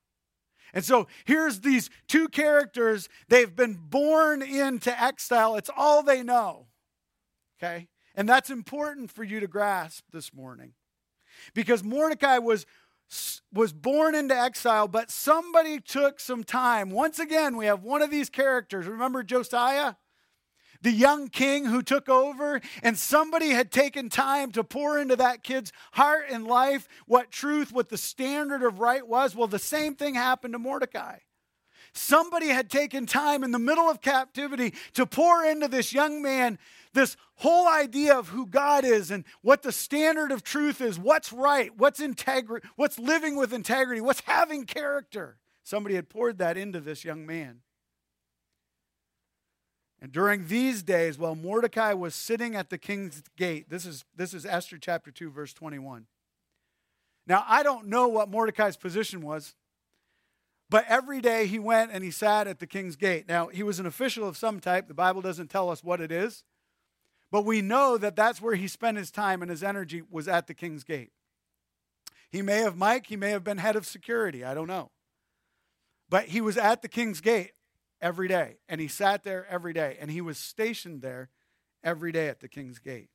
And 0.74 0.84
so 0.84 1.08
here's 1.26 1.62
these 1.62 1.90
two 2.08 2.28
characters. 2.28 3.10
They've 3.28 3.56
been 3.56 3.74
born 3.76 4.42
into 4.42 5.02
exile, 5.02 5.56
it's 5.56 5.70
all 5.76 6.04
they 6.04 6.24
know. 6.24 6.68
Okay? 7.58 7.88
And 8.16 8.28
that's 8.28 8.50
important 8.50 9.12
for 9.12 9.24
you 9.24 9.40
to 9.40 9.48
grasp 9.48 10.04
this 10.12 10.34
morning. 10.34 10.74
Because 11.54 11.84
Mordecai 11.84 12.38
was 12.38 12.66
was 13.52 13.74
born 13.74 14.14
into 14.14 14.38
exile, 14.38 14.88
but 14.88 15.10
somebody 15.10 15.80
took 15.80 16.20
some 16.20 16.44
time. 16.44 16.92
Once 16.92 17.18
again, 17.18 17.58
we 17.58 17.66
have 17.66 17.82
one 17.82 18.04
of 18.04 18.12
these 18.12 18.30
characters. 18.30 18.86
Remember 18.86 19.24
Josiah? 19.24 19.96
The 20.82 20.92
young 20.92 21.28
king 21.28 21.66
who 21.66 21.82
took 21.82 22.08
over, 22.10 22.62
and 22.82 22.98
somebody 22.98 23.50
had 23.50 23.72
taken 23.72 24.10
time 24.10 24.52
to 24.54 24.64
pour 24.64 25.00
into 25.00 25.16
that 25.18 25.44
kid's 25.44 25.72
heart 25.94 26.26
and 26.30 26.48
life 26.48 26.88
what 27.06 27.32
truth, 27.32 27.72
what 27.72 27.90
the 27.90 27.98
standard 27.98 28.64
of 28.64 28.80
right 28.80 29.06
was. 29.08 29.36
Well, 29.36 29.48
the 29.48 29.60
same 29.60 29.96
thing 29.96 30.16
happened 30.16 30.54
to 30.54 30.60
Mordecai. 30.60 31.18
Somebody 31.94 32.48
had 32.48 32.70
taken 32.70 33.06
time 33.06 33.44
in 33.44 33.52
the 33.52 33.60
middle 33.60 33.90
of 33.90 34.02
captivity 34.02 34.74
to 34.94 35.06
pour 35.06 35.44
into 35.44 35.68
this 35.68 35.92
young 35.92 36.22
man 36.22 36.60
this 36.94 37.18
whole 37.36 37.68
idea 37.68 38.18
of 38.18 38.30
who 38.30 38.46
God 38.46 38.84
is 38.84 39.12
and 39.12 39.24
what 39.42 39.62
the 39.62 39.72
standard 39.72 40.32
of 40.32 40.44
truth 40.44 40.82
is, 40.82 41.00
what's 41.00 41.32
right, 41.32 41.72
what's 41.78 42.00
integrity, 42.00 42.68
what's 42.76 42.98
living 42.98 43.36
with 43.36 43.54
integrity, 43.54 44.02
what's 44.02 44.22
having 44.22 44.66
character. 44.66 45.38
Somebody 45.64 45.96
had 45.96 46.10
poured 46.10 46.40
that 46.40 46.58
into 46.58 46.80
this 46.80 47.06
young 47.06 47.26
man. 47.26 47.62
And 50.10 50.14
during 50.16 50.48
these 50.48 50.82
days, 50.82 51.20
while 51.20 51.36
Mordecai 51.36 51.94
was 51.94 52.16
sitting 52.16 52.56
at 52.56 52.72
the 52.72 52.80
king's 52.80 53.22
gate, 53.38 53.70
this 53.70 53.86
is, 53.86 54.06
this 54.16 54.34
is 54.34 54.44
Esther 54.44 54.80
chapter 54.80 55.12
2, 55.12 55.30
verse 55.30 55.54
21. 55.54 56.08
Now, 57.28 57.44
I 57.48 57.62
don't 57.62 57.86
know 57.86 58.08
what 58.08 58.28
Mordecai's 58.28 58.76
position 58.76 59.22
was, 59.22 59.54
but 60.68 60.84
every 60.88 61.22
day 61.22 61.46
he 61.46 61.60
went 61.60 61.92
and 61.92 62.04
he 62.04 62.10
sat 62.10 62.48
at 62.48 62.58
the 62.58 62.66
king's 62.66 62.96
gate. 62.96 63.28
Now, 63.30 63.50
he 63.50 63.62
was 63.62 63.80
an 63.80 63.86
official 63.86 64.28
of 64.28 64.36
some 64.36 64.60
type. 64.60 64.88
The 64.88 64.96
Bible 64.96 65.22
doesn't 65.22 65.52
tell 65.52 65.70
us 65.70 65.84
what 65.84 66.02
it 66.02 66.12
is, 66.12 66.44
but 67.32 67.46
we 67.46 67.62
know 67.62 68.00
that 68.00 68.16
that's 68.16 68.42
where 68.42 68.56
he 68.56 68.68
spent 68.68 68.98
his 68.98 69.12
time 69.12 69.44
and 69.44 69.52
his 69.52 69.62
energy 69.62 70.02
was 70.10 70.28
at 70.28 70.48
the 70.48 70.56
king's 70.56 70.84
gate. 70.84 71.12
He 72.32 72.42
may 72.42 72.62
have, 72.62 72.76
Mike, 72.76 73.06
he 73.06 73.16
may 73.16 73.30
have 73.30 73.44
been 73.44 73.60
head 73.60 73.76
of 73.76 73.86
security. 73.86 74.44
I 74.44 74.56
don't 74.56 74.66
know. 74.66 74.90
But 76.10 76.30
he 76.30 76.42
was 76.42 76.58
at 76.58 76.82
the 76.82 76.90
king's 76.90 77.22
gate 77.22 77.52
every 78.02 78.28
day. 78.28 78.58
And 78.68 78.80
he 78.80 78.88
sat 78.88 79.24
there 79.24 79.46
every 79.50 79.74
day. 79.74 79.98
And 80.00 80.12
he 80.12 80.22
was 80.22 80.38
stationed 80.38 81.02
there 81.02 81.30
every 81.84 82.12
day 82.12 82.28
at 82.28 82.40
the 82.40 82.48
king's 82.48 82.80
gate. 82.80 83.10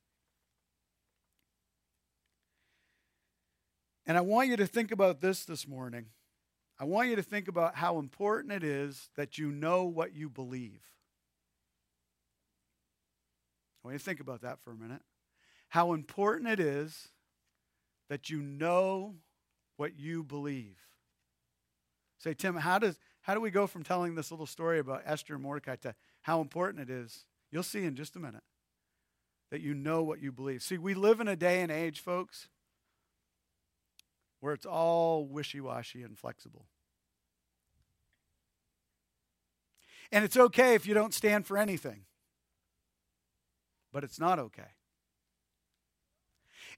And 4.07 4.19
I 4.19 4.21
want 4.21 4.49
you 4.49 4.57
to 4.57 4.67
think 4.67 4.93
about 4.93 5.21
this 5.21 5.45
this 5.45 5.67
morning. 5.67 6.07
I 6.79 6.85
want 6.85 7.09
you 7.09 7.17
to 7.17 7.23
think 7.23 7.49
about 7.49 7.77
how 7.77 7.99
important 7.99 8.53
it 8.53 8.65
is 8.65 9.09
that 9.17 9.39
you 9.39 9.51
know 9.51 9.85
what 9.85 10.15
you 10.15 10.29
believe. 10.29 10.83
I 13.83 13.89
want 13.89 13.95
you 13.95 13.99
to 13.99 14.05
think 14.05 14.21
about 14.21 14.43
that 14.43 14.61
for 14.61 14.73
a 14.73 14.77
minute. 14.77 15.03
How 15.69 15.93
important 15.93 16.51
it 16.51 16.61
is 16.61 17.09
that 18.09 18.29
you 18.29 18.43
know 18.43 19.15
what 19.77 19.99
you 19.99 20.23
believe. 20.23 20.79
Say, 22.19 22.35
Tim, 22.35 22.57
how 22.57 22.79
does 22.79 22.99
how 23.25 23.33
do 23.33 23.41
we 23.41 23.51
go 23.51 23.67
from 23.67 23.83
telling 23.83 24.15
this 24.15 24.31
little 24.31 24.47
story 24.47 24.79
about 24.79 25.03
Esther 25.07 25.35
and 25.35 25.43
Mordecai 25.43 25.77
to 25.77 25.95
how 26.23 26.43
important 26.43 26.89
it 26.89 26.93
is? 26.93 27.25
You'll 27.51 27.63
see 27.63 27.85
in 27.85 27.97
just 27.97 28.17
a 28.17 28.19
minute 28.19 28.43
that 29.51 29.63
you 29.63 29.73
know 29.73 30.03
what 30.03 30.21
you 30.21 30.31
believe. 30.31 30.63
See, 30.63 30.77
we 30.77 30.93
live 30.93 31.21
in 31.21 31.29
a 31.29 31.35
day 31.35 31.63
and 31.63 31.73
age, 31.73 32.01
folks, 32.01 32.49
where 34.41 34.53
it's 34.53 34.67
all 34.67 35.25
wishy 35.25 35.59
washy 35.59 36.03
and 36.03 36.19
flexible. 36.19 36.67
And 40.13 40.23
it's 40.23 40.37
okay 40.37 40.75
if 40.75 40.87
you 40.87 40.93
don't 40.93 41.15
stand 41.15 41.47
for 41.47 41.57
anything, 41.57 42.05
but 43.91 44.05
it's 44.05 44.21
not 44.21 44.39
okay. 44.39 44.69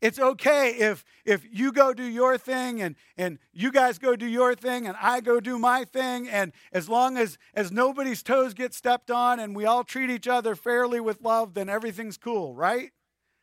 It's 0.00 0.18
okay 0.18 0.70
if 0.70 1.04
if 1.24 1.46
you 1.50 1.72
go 1.72 1.94
do 1.94 2.04
your 2.04 2.38
thing 2.38 2.82
and 2.82 2.96
and 3.16 3.38
you 3.52 3.72
guys 3.72 3.98
go 3.98 4.16
do 4.16 4.26
your 4.26 4.54
thing 4.54 4.86
and 4.86 4.96
I 5.00 5.20
go 5.20 5.40
do 5.40 5.58
my 5.58 5.84
thing 5.84 6.28
and 6.28 6.52
as 6.72 6.88
long 6.88 7.16
as 7.16 7.38
as 7.54 7.72
nobody's 7.72 8.22
toes 8.22 8.54
get 8.54 8.74
stepped 8.74 9.10
on 9.10 9.40
and 9.40 9.56
we 9.56 9.64
all 9.64 9.84
treat 9.84 10.10
each 10.10 10.28
other 10.28 10.54
fairly 10.54 11.00
with 11.00 11.22
love 11.22 11.54
then 11.54 11.68
everything's 11.68 12.16
cool, 12.16 12.54
right? 12.54 12.92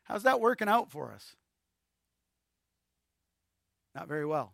How's 0.03 0.23
that 0.23 0.39
working 0.39 0.67
out 0.67 0.91
for 0.91 1.11
us? 1.11 1.35
Not 3.95 4.07
very 4.07 4.25
well. 4.25 4.53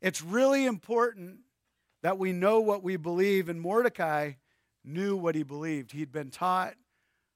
It's 0.00 0.22
really 0.22 0.64
important 0.64 1.40
that 2.02 2.18
we 2.18 2.32
know 2.32 2.60
what 2.60 2.82
we 2.82 2.96
believe 2.96 3.48
and 3.48 3.60
Mordecai 3.60 4.32
knew 4.82 5.16
what 5.16 5.34
he 5.34 5.42
believed. 5.42 5.92
He'd 5.92 6.12
been 6.12 6.30
taught 6.30 6.74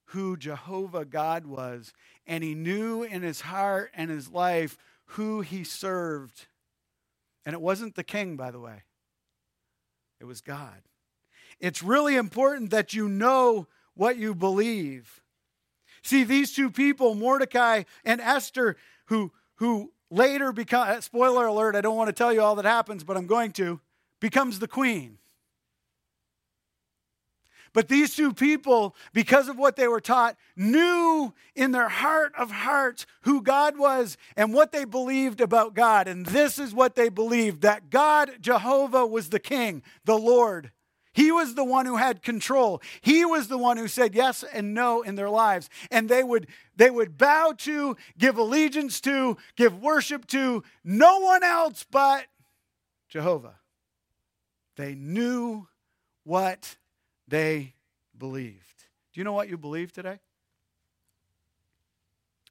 who 0.09 0.37
Jehovah 0.37 1.05
God 1.05 1.45
was, 1.45 1.93
and 2.27 2.43
he 2.43 2.55
knew 2.55 3.03
in 3.03 3.21
his 3.21 3.41
heart 3.41 3.91
and 3.95 4.09
his 4.09 4.29
life 4.29 4.77
who 5.09 5.41
he 5.41 5.63
served. 5.63 6.47
And 7.45 7.53
it 7.53 7.61
wasn't 7.61 7.95
the 7.95 8.03
king, 8.03 8.35
by 8.35 8.51
the 8.51 8.59
way, 8.59 8.83
it 10.19 10.25
was 10.25 10.41
God. 10.41 10.81
It's 11.59 11.83
really 11.83 12.15
important 12.15 12.71
that 12.71 12.93
you 12.93 13.07
know 13.07 13.67
what 13.93 14.17
you 14.17 14.35
believe. 14.35 15.21
See, 16.03 16.23
these 16.23 16.53
two 16.53 16.69
people, 16.69 17.15
Mordecai 17.15 17.83
and 18.03 18.21
Esther, 18.21 18.75
who, 19.05 19.31
who 19.55 19.91
later 20.11 20.51
become, 20.51 21.01
spoiler 21.01 21.47
alert, 21.47 21.75
I 21.75 21.81
don't 21.81 21.95
want 21.95 22.09
to 22.09 22.13
tell 22.13 22.33
you 22.33 22.41
all 22.41 22.55
that 22.55 22.65
happens, 22.65 23.03
but 23.03 23.17
I'm 23.17 23.27
going 23.27 23.51
to, 23.53 23.79
becomes 24.19 24.59
the 24.59 24.67
queen. 24.67 25.17
But 27.75 27.89
these 27.89 28.15
two 28.15 28.33
people, 28.33 28.95
because 29.11 29.49
of 29.49 29.57
what 29.57 29.75
they 29.75 29.89
were 29.89 29.99
taught, 29.99 30.37
knew 30.55 31.33
in 31.55 31.71
their 31.71 31.89
heart 31.89 32.31
of 32.37 32.49
hearts 32.49 33.05
who 33.23 33.41
God 33.41 33.77
was 33.77 34.15
and 34.37 34.53
what 34.53 34.71
they 34.71 34.85
believed 34.85 35.41
about 35.41 35.73
God. 35.73 36.07
And 36.07 36.25
this 36.25 36.57
is 36.57 36.73
what 36.73 36.95
they 36.95 37.09
believed 37.09 37.63
that 37.63 37.89
God, 37.89 38.37
Jehovah, 38.39 39.05
was 39.05 39.27
the 39.27 39.41
king, 39.41 39.83
the 40.05 40.17
Lord. 40.17 40.71
He 41.11 41.33
was 41.33 41.55
the 41.55 41.65
one 41.65 41.85
who 41.85 41.97
had 41.97 42.23
control. 42.23 42.81
He 43.01 43.25
was 43.25 43.49
the 43.49 43.57
one 43.57 43.75
who 43.75 43.89
said 43.89 44.15
yes 44.15 44.45
and 44.53 44.73
no 44.73 45.01
in 45.01 45.15
their 45.15 45.29
lives. 45.29 45.69
And 45.91 46.07
they 46.07 46.23
would, 46.23 46.47
they 46.77 46.89
would 46.89 47.17
bow 47.17 47.55
to, 47.57 47.97
give 48.17 48.37
allegiance 48.37 49.01
to, 49.01 49.35
give 49.57 49.81
worship 49.81 50.27
to 50.27 50.63
no 50.85 51.19
one 51.19 51.43
else 51.43 51.85
but 51.91 52.25
Jehovah. 53.09 53.55
They 54.77 54.95
knew 54.95 55.67
what 56.23 56.77
they 57.27 57.73
believed. 58.17 58.83
Do 59.13 59.19
you 59.19 59.23
know 59.23 59.33
what 59.33 59.49
you 59.49 59.57
believe 59.57 59.91
today? 59.91 60.19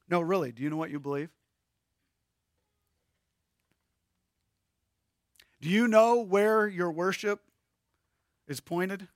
No, 0.08 0.20
really, 0.20 0.52
do 0.52 0.62
you 0.62 0.70
know 0.70 0.76
what 0.76 0.90
you 0.90 1.00
believe? 1.00 1.30
Do 5.60 5.70
you 5.70 5.88
know 5.88 6.20
where 6.20 6.66
your 6.66 6.90
worship 6.90 7.40
is 8.46 8.60
pointed? 8.60 9.08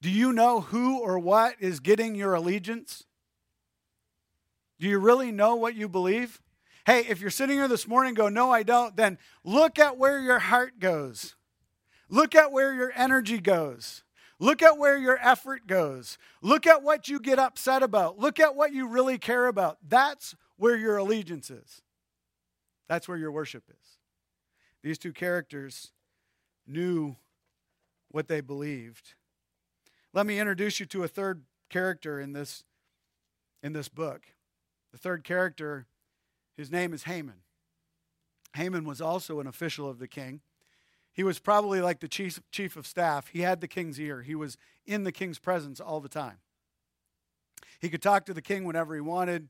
Do 0.00 0.10
you 0.10 0.32
know 0.32 0.60
who 0.60 1.00
or 1.00 1.18
what 1.18 1.56
is 1.58 1.80
getting 1.80 2.14
your 2.14 2.34
allegiance? 2.34 3.04
Do 4.78 4.86
you 4.86 4.98
really 4.98 5.32
know 5.32 5.56
what 5.56 5.74
you 5.74 5.88
believe? 5.88 6.40
Hey, 6.86 7.00
if 7.08 7.20
you're 7.20 7.30
sitting 7.30 7.56
here 7.56 7.68
this 7.68 7.88
morning 7.88 8.14
go, 8.14 8.28
no, 8.28 8.50
I 8.50 8.62
don't, 8.62 8.94
then 8.96 9.18
look 9.42 9.78
at 9.78 9.96
where 9.96 10.20
your 10.20 10.38
heart 10.38 10.78
goes. 10.78 11.34
Look 12.08 12.34
at 12.34 12.52
where 12.52 12.74
your 12.74 12.92
energy 12.94 13.38
goes. 13.38 14.02
Look 14.38 14.62
at 14.62 14.78
where 14.78 14.96
your 14.96 15.18
effort 15.22 15.66
goes. 15.66 16.18
Look 16.42 16.66
at 16.66 16.82
what 16.82 17.08
you 17.08 17.20
get 17.20 17.38
upset 17.38 17.82
about. 17.82 18.18
Look 18.18 18.40
at 18.40 18.56
what 18.56 18.72
you 18.72 18.88
really 18.88 19.18
care 19.18 19.46
about. 19.46 19.78
That's 19.86 20.34
where 20.56 20.76
your 20.76 20.96
allegiance 20.96 21.50
is. 21.50 21.82
That's 22.88 23.08
where 23.08 23.16
your 23.16 23.32
worship 23.32 23.64
is. 23.70 23.98
These 24.82 24.98
two 24.98 25.12
characters 25.12 25.92
knew 26.66 27.16
what 28.10 28.28
they 28.28 28.40
believed. 28.40 29.14
Let 30.12 30.26
me 30.26 30.38
introduce 30.38 30.78
you 30.78 30.86
to 30.86 31.04
a 31.04 31.08
third 31.08 31.42
character 31.70 32.20
in 32.20 32.32
this, 32.32 32.64
in 33.62 33.72
this 33.72 33.88
book. 33.88 34.22
The 34.92 34.98
third 34.98 35.24
character, 35.24 35.86
his 36.56 36.70
name 36.70 36.92
is 36.92 37.04
Haman. 37.04 37.42
Haman 38.54 38.84
was 38.84 39.00
also 39.00 39.40
an 39.40 39.46
official 39.46 39.88
of 39.88 39.98
the 39.98 40.06
king. 40.06 40.40
He 41.14 41.22
was 41.22 41.38
probably 41.38 41.80
like 41.80 42.00
the 42.00 42.08
chief, 42.08 42.40
chief 42.50 42.76
of 42.76 42.86
staff. 42.86 43.28
He 43.28 43.40
had 43.40 43.60
the 43.60 43.68
king's 43.68 43.98
ear, 43.98 44.22
he 44.22 44.34
was 44.34 44.58
in 44.84 45.04
the 45.04 45.12
king's 45.12 45.38
presence 45.38 45.80
all 45.80 46.00
the 46.00 46.08
time. 46.08 46.38
He 47.80 47.88
could 47.88 48.02
talk 48.02 48.26
to 48.26 48.34
the 48.34 48.42
king 48.42 48.64
whenever 48.64 48.94
he 48.94 49.00
wanted. 49.00 49.48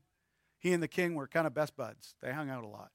He 0.59 0.73
and 0.73 0.81
the 0.81 0.87
king 0.87 1.15
were 1.15 1.27
kind 1.27 1.45
of 1.45 1.53
best 1.53 1.75
buds, 1.75 2.15
they 2.21 2.31
hung 2.31 2.49
out 2.49 2.63
a 2.63 2.67
lot. 2.67 2.91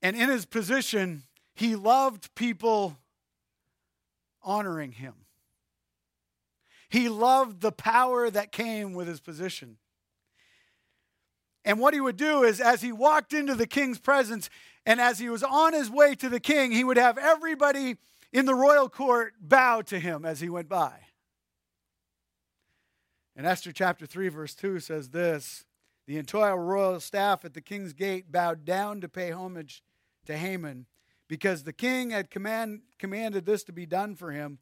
And 0.00 0.16
in 0.16 0.28
his 0.28 0.46
position, 0.46 1.22
he 1.54 1.76
loved 1.76 2.34
people 2.34 2.98
honoring 4.42 4.92
him. 4.92 5.14
He 6.88 7.08
loved 7.08 7.60
the 7.60 7.72
power 7.72 8.28
that 8.28 8.52
came 8.52 8.92
with 8.92 9.06
his 9.06 9.20
position. 9.20 9.78
And 11.64 11.78
what 11.78 11.94
he 11.94 12.00
would 12.00 12.16
do 12.16 12.42
is, 12.42 12.60
as 12.60 12.82
he 12.82 12.92
walked 12.92 13.32
into 13.32 13.54
the 13.54 13.66
king's 13.66 13.98
presence, 13.98 14.50
and 14.84 15.00
as 15.00 15.18
he 15.18 15.28
was 15.28 15.42
on 15.42 15.72
his 15.72 15.90
way 15.90 16.14
to 16.16 16.28
the 16.28 16.40
king, 16.40 16.72
he 16.72 16.84
would 16.84 16.96
have 16.96 17.18
everybody 17.18 17.96
in 18.32 18.46
the 18.46 18.54
royal 18.54 18.88
court 18.88 19.34
bow 19.40 19.82
to 19.82 19.98
him 20.00 20.24
as 20.24 20.40
he 20.40 20.48
went 20.48 20.68
by. 20.68 20.92
And 23.36 23.46
Esther 23.46 23.72
chapter 23.72 24.06
3, 24.06 24.28
verse 24.28 24.54
2 24.54 24.80
says 24.80 25.10
this 25.10 25.64
The 26.06 26.18
entire 26.18 26.56
royal 26.56 27.00
staff 27.00 27.44
at 27.44 27.54
the 27.54 27.60
king's 27.60 27.92
gate 27.92 28.30
bowed 28.32 28.64
down 28.64 29.00
to 29.00 29.08
pay 29.08 29.30
homage 29.30 29.82
to 30.26 30.36
Haman 30.36 30.86
because 31.28 31.62
the 31.62 31.72
king 31.72 32.10
had 32.10 32.30
command, 32.30 32.82
commanded 32.98 33.46
this 33.46 33.64
to 33.64 33.72
be 33.72 33.86
done 33.86 34.14
for 34.16 34.32
him, 34.32 34.58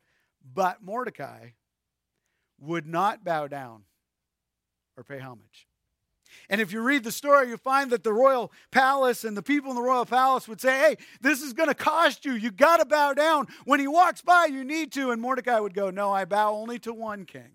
but 0.54 0.82
Mordecai 0.82 1.50
would 2.60 2.86
not 2.86 3.24
bow 3.24 3.48
down 3.48 3.84
or 4.96 5.02
pay 5.02 5.18
homage. 5.18 5.66
And 6.48 6.60
if 6.60 6.72
you 6.72 6.80
read 6.82 7.04
the 7.04 7.12
story, 7.12 7.48
you 7.48 7.56
find 7.56 7.90
that 7.90 8.04
the 8.04 8.12
royal 8.12 8.52
palace 8.70 9.24
and 9.24 9.36
the 9.36 9.42
people 9.42 9.70
in 9.70 9.76
the 9.76 9.82
royal 9.82 10.06
palace 10.06 10.48
would 10.48 10.60
say, 10.60 10.78
Hey, 10.78 10.96
this 11.20 11.42
is 11.42 11.52
going 11.52 11.68
to 11.68 11.74
cost 11.74 12.24
you. 12.24 12.32
You 12.32 12.50
got 12.50 12.78
to 12.78 12.84
bow 12.84 13.14
down. 13.14 13.46
When 13.64 13.80
he 13.80 13.86
walks 13.86 14.22
by, 14.22 14.46
you 14.46 14.64
need 14.64 14.92
to. 14.92 15.10
And 15.10 15.20
Mordecai 15.20 15.58
would 15.60 15.74
go, 15.74 15.90
No, 15.90 16.12
I 16.12 16.24
bow 16.24 16.54
only 16.54 16.78
to 16.80 16.92
one 16.92 17.24
king. 17.24 17.52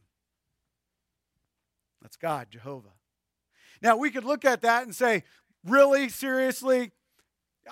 That's 2.02 2.18
God, 2.18 2.48
Jehovah. 2.52 2.94
Now, 3.82 3.98
we 3.98 4.12
could 4.12 4.24
look 4.24 4.46
at 4.46 4.62
that 4.62 4.84
and 4.84 4.96
say, 4.96 5.24
Really? 5.64 6.10
Seriously? 6.10 6.92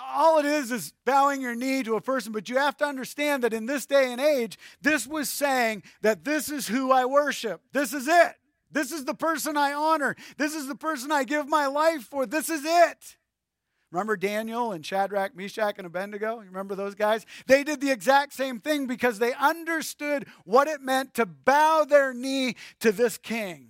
All 0.00 0.38
it 0.40 0.44
is 0.44 0.72
is 0.72 0.92
bowing 1.04 1.40
your 1.40 1.54
knee 1.54 1.84
to 1.84 1.94
a 1.94 2.00
person, 2.00 2.32
but 2.32 2.48
you 2.48 2.56
have 2.56 2.76
to 2.78 2.84
understand 2.84 3.44
that 3.44 3.52
in 3.52 3.66
this 3.66 3.86
day 3.86 4.10
and 4.10 4.20
age, 4.20 4.58
this 4.82 5.06
was 5.06 5.28
saying 5.28 5.84
that 6.02 6.24
this 6.24 6.50
is 6.50 6.66
who 6.66 6.90
I 6.90 7.04
worship. 7.04 7.60
This 7.72 7.92
is 7.94 8.08
it. 8.08 8.34
This 8.74 8.92
is 8.92 9.06
the 9.06 9.14
person 9.14 9.56
I 9.56 9.72
honor. 9.72 10.16
This 10.36 10.54
is 10.54 10.66
the 10.66 10.74
person 10.74 11.10
I 11.10 11.24
give 11.24 11.48
my 11.48 11.66
life 11.66 12.02
for. 12.02 12.26
This 12.26 12.50
is 12.50 12.62
it. 12.64 13.16
Remember 13.92 14.16
Daniel 14.16 14.72
and 14.72 14.84
Shadrach, 14.84 15.36
Meshach, 15.36 15.76
and 15.78 15.86
Abednego? 15.86 16.40
You 16.40 16.46
remember 16.46 16.74
those 16.74 16.96
guys? 16.96 17.24
They 17.46 17.62
did 17.62 17.80
the 17.80 17.92
exact 17.92 18.32
same 18.32 18.58
thing 18.58 18.88
because 18.88 19.20
they 19.20 19.32
understood 19.34 20.26
what 20.44 20.66
it 20.66 20.80
meant 20.80 21.14
to 21.14 21.24
bow 21.24 21.86
their 21.88 22.12
knee 22.12 22.56
to 22.80 22.90
this 22.90 23.16
king. 23.16 23.68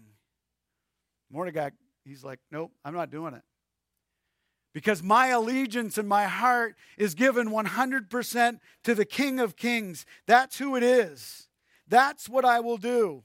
Mordecai, 1.30 1.70
he's 2.06 2.24
like, 2.24 2.40
nope, 2.50 2.72
I'm 2.82 2.94
not 2.94 3.10
doing 3.10 3.34
it. 3.34 3.42
Because 4.72 5.02
my 5.02 5.28
allegiance 5.28 5.98
and 5.98 6.08
my 6.08 6.24
heart 6.24 6.74
is 6.96 7.14
given 7.14 7.50
100% 7.50 8.58
to 8.84 8.94
the 8.94 9.04
King 9.04 9.38
of 9.38 9.56
Kings. 9.56 10.06
That's 10.26 10.58
who 10.58 10.74
it 10.74 10.82
is. 10.82 11.48
That's 11.86 12.30
what 12.30 12.46
I 12.46 12.60
will 12.60 12.78
do. 12.78 13.24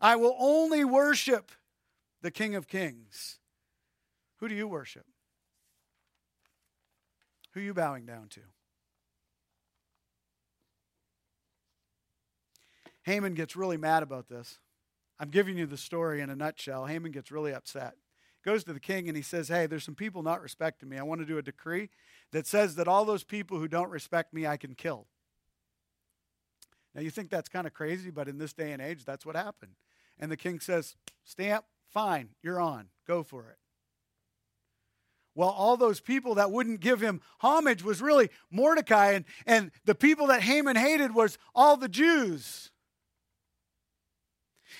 I 0.00 0.16
will 0.16 0.36
only 0.38 0.84
worship 0.84 1.50
the 2.22 2.30
King 2.30 2.54
of 2.54 2.68
Kings. 2.68 3.38
Who 4.38 4.48
do 4.48 4.54
you 4.54 4.68
worship? 4.68 5.06
Who 7.52 7.60
are 7.60 7.62
you 7.62 7.74
bowing 7.74 8.04
down 8.04 8.28
to? 8.30 8.40
Haman 13.02 13.34
gets 13.34 13.54
really 13.54 13.76
mad 13.76 14.02
about 14.02 14.28
this. 14.28 14.58
I'm 15.20 15.28
giving 15.28 15.56
you 15.56 15.66
the 15.66 15.76
story 15.76 16.20
in 16.20 16.30
a 16.30 16.36
nutshell. 16.36 16.86
Haman 16.86 17.12
gets 17.12 17.30
really 17.30 17.54
upset. 17.54 17.94
Goes 18.44 18.64
to 18.64 18.72
the 18.72 18.80
king 18.80 19.08
and 19.08 19.16
he 19.16 19.22
says, 19.22 19.48
Hey, 19.48 19.66
there's 19.66 19.84
some 19.84 19.94
people 19.94 20.22
not 20.22 20.42
respecting 20.42 20.88
me. 20.88 20.98
I 20.98 21.02
want 21.02 21.20
to 21.20 21.26
do 21.26 21.38
a 21.38 21.42
decree 21.42 21.90
that 22.32 22.46
says 22.46 22.74
that 22.74 22.88
all 22.88 23.04
those 23.04 23.24
people 23.24 23.58
who 23.58 23.68
don't 23.68 23.90
respect 23.90 24.34
me, 24.34 24.46
I 24.46 24.56
can 24.56 24.74
kill. 24.74 25.06
Now, 26.94 27.02
you 27.02 27.10
think 27.10 27.30
that's 27.30 27.48
kind 27.48 27.66
of 27.66 27.74
crazy, 27.74 28.10
but 28.10 28.28
in 28.28 28.38
this 28.38 28.52
day 28.52 28.72
and 28.72 28.80
age, 28.80 29.04
that's 29.04 29.26
what 29.26 29.36
happened. 29.36 29.72
And 30.18 30.30
the 30.30 30.36
king 30.36 30.60
says, 30.60 30.96
Stamp, 31.24 31.64
fine, 31.88 32.28
you're 32.42 32.60
on, 32.60 32.88
go 33.06 33.22
for 33.22 33.48
it. 33.50 33.58
Well, 35.34 35.48
all 35.48 35.76
those 35.76 36.00
people 36.00 36.36
that 36.36 36.52
wouldn't 36.52 36.78
give 36.80 37.00
him 37.00 37.20
homage 37.40 37.82
was 37.82 38.00
really 38.00 38.30
Mordecai, 38.50 39.12
and, 39.12 39.24
and 39.46 39.72
the 39.84 39.94
people 39.94 40.28
that 40.28 40.42
Haman 40.42 40.76
hated 40.76 41.12
was 41.12 41.38
all 41.54 41.76
the 41.76 41.88
Jews. 41.88 42.70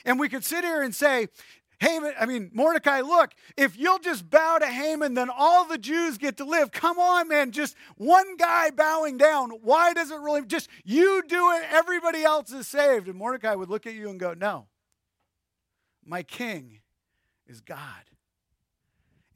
And 0.05 0.21
we 0.21 0.29
could 0.29 0.45
sit 0.45 0.65
here 0.65 0.83
and 0.83 0.95
say, 0.95 1.29
Haman, 1.81 2.15
I 2.19 2.27
mean, 2.27 2.51
Mordecai, 2.53 3.01
look, 3.01 3.33
if 3.57 3.77
you'll 3.77 3.99
just 3.99 4.29
bow 4.31 4.59
to 4.59 4.67
Haman, 4.67 5.15
then 5.15 5.29
all 5.31 5.67
the 5.67 5.79
Jews 5.79 6.19
get 6.19 6.37
to 6.39 6.45
live. 6.45 6.71
Come 6.71 6.99
on, 6.99 7.29
man, 7.29 7.51
just 7.51 7.77
one 7.97 8.37
guy 8.37 8.71
bowing 8.71 9.19
down. 9.19 9.51
Why 9.63 9.93
does 9.93 10.11
it 10.11 10.21
really, 10.21 10.45
just 10.47 10.69
you 10.85 11.23
do 11.27 11.53
it, 11.53 11.65
everybody 11.71 12.23
else 12.23 12.53
is 12.53 12.69
saved. 12.69 13.09
And 13.09 13.17
Mordecai 13.17 13.55
would 13.55 13.69
look 13.69 13.87
at 13.87 13.95
you 13.95 14.09
and 14.11 14.21
go, 14.21 14.35
no, 14.35 14.67
my 16.05 16.23
king 16.23 16.81
is 17.47 17.61
God. 17.61 18.05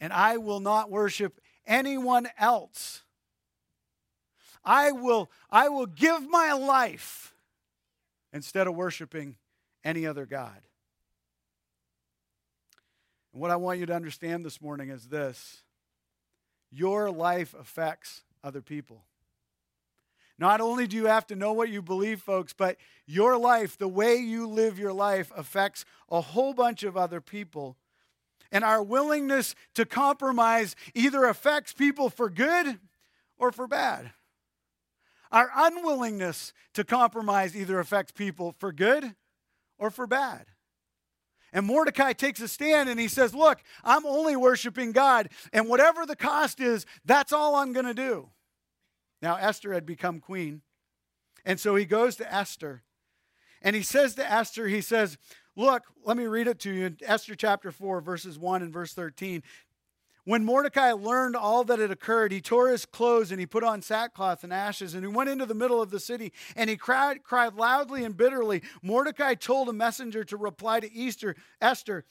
And 0.01 0.13
I 0.13 0.37
will 0.37 0.61
not 0.61 0.91
worship 0.91 1.41
anyone 1.67 2.29
else. 2.39 3.03
I 4.65 4.93
will, 4.93 5.31
I 5.51 5.69
will 5.69 5.87
give 5.87 6.29
my 6.29 6.53
life 6.53 7.35
instead 8.33 8.67
of 8.67 8.75
worshiping 8.75 9.37
any 9.83 10.07
other 10.07 10.27
God. 10.27 10.68
What 13.39 13.53
I 13.53 13.57
want 13.57 13.79
you 13.79 13.87
to 13.87 13.95
understand 13.95 14.45
this 14.45 14.61
morning 14.61 14.89
is 14.89 15.07
this 15.07 15.63
your 16.73 17.09
life 17.09 17.55
affects 17.59 18.23
other 18.43 18.61
people. 18.61 19.05
Not 20.41 20.61
only 20.61 20.89
do 20.89 20.97
you 20.97 21.07
have 21.07 21.27
to 21.29 21.37
know 21.37 21.53
what 21.53 21.69
you 21.69 21.81
believe, 21.81 22.21
folks, 22.21 22.53
but 22.53 22.77
your 23.07 23.39
life, 23.39 23.79
the 23.79 23.87
way 23.87 24.17
you 24.17 24.49
live 24.49 24.77
your 24.77 24.93
life, 24.93 25.33
affects 25.37 25.85
a 26.11 26.21
whole 26.21 26.53
bunch 26.53 26.83
of 26.83 26.97
other 26.97 27.21
people. 27.21 27.77
And 28.51 28.65
our 28.65 28.83
willingness 28.83 29.55
to 29.75 29.85
compromise 29.85 30.75
either 30.93 31.25
affects 31.25 31.73
people 31.73 32.11
for 32.11 32.29
good 32.29 32.81
or 33.39 33.53
for 33.53 33.69
bad. 33.69 34.11
Our 35.31 35.51
unwillingness 35.55 36.53
to 36.75 36.83
compromise 36.83 37.55
either 37.55 37.79
affects 37.79 38.11
people 38.11 38.55
for 38.59 38.73
good 38.73 39.15
or 39.79 39.91
for 39.91 40.09
bad. 40.09 40.47
And 41.53 41.67
Mordecai 41.67 42.13
takes 42.13 42.41
a 42.41 42.49
stand 42.49 42.89
and 42.89 43.01
he 43.01 43.09
says, 43.09 43.35
Look, 43.35 43.63
I'm 43.85 44.05
only 44.07 44.37
worshiping 44.37 44.93
God, 44.93 45.31
and 45.53 45.69
whatever 45.69 46.07
the 46.07 46.17
cost 46.17 46.61
is, 46.61 46.87
that's 47.05 47.33
all 47.33 47.57
I'm 47.57 47.73
going 47.73 47.87
to 47.87 47.95
do. 47.95 48.31
Now, 49.23 49.37
Esther 49.37 49.73
had 49.73 49.87
become 49.87 50.21
queen. 50.21 50.63
And 51.45 51.59
so 51.59 51.77
he 51.77 51.85
goes 51.85 52.17
to 52.17 52.33
Esther 52.33 52.83
and 53.63 53.75
he 53.75 53.83
says 53.83 54.15
to 54.15 54.31
Esther, 54.31 54.69
he 54.69 54.81
says, 54.81 55.19
Look, 55.57 55.85
let 56.05 56.17
me 56.17 56.27
read 56.27 56.47
it 56.47 56.61
to 56.61 56.73
you 56.73 56.87
in 56.87 56.99
Esther 57.05 57.35
chapter 57.35 57.73
4, 57.73 58.01
verses 58.01 58.39
1 58.39 58.63
and 58.63 58.73
verse 58.73 58.93
13. 58.93 59.43
When 60.29 60.45
Mordecai 60.45 60.93
learned 60.93 61.37
all 61.37 61.65
that 61.65 61.79
had 61.79 61.91
occurred, 61.91 62.33
he 62.33 62.43
tore 62.43 62.69
his 62.69 62.85
clothes 62.85 63.31
and 63.31 63.41
he 63.41 63.47
put 63.47 63.65
on 63.65 63.81
sackcloth 63.81 64.45
and 64.45 64.53
ashes, 64.53 64.93
and 64.93 65.03
he 65.03 65.09
went 65.09 65.31
into 65.31 65.47
the 65.47 65.55
middle 65.55 65.81
of 65.81 65.89
the 65.89 65.99
city 65.99 66.35
and 66.55 66.69
he 66.69 66.77
cried, 66.77 67.23
cried 67.23 67.55
loudly 67.55 68.05
and 68.05 68.15
bitterly. 68.15 68.63
Mordecai 68.83 69.33
told 69.33 69.71
a 69.71 69.73
messenger 69.73 70.25
to 70.25 70.37
reply 70.37 70.81
to 70.81 70.93
Easter, 70.93 71.35
Esther, 71.63 72.05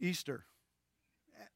Easter, 0.00 0.46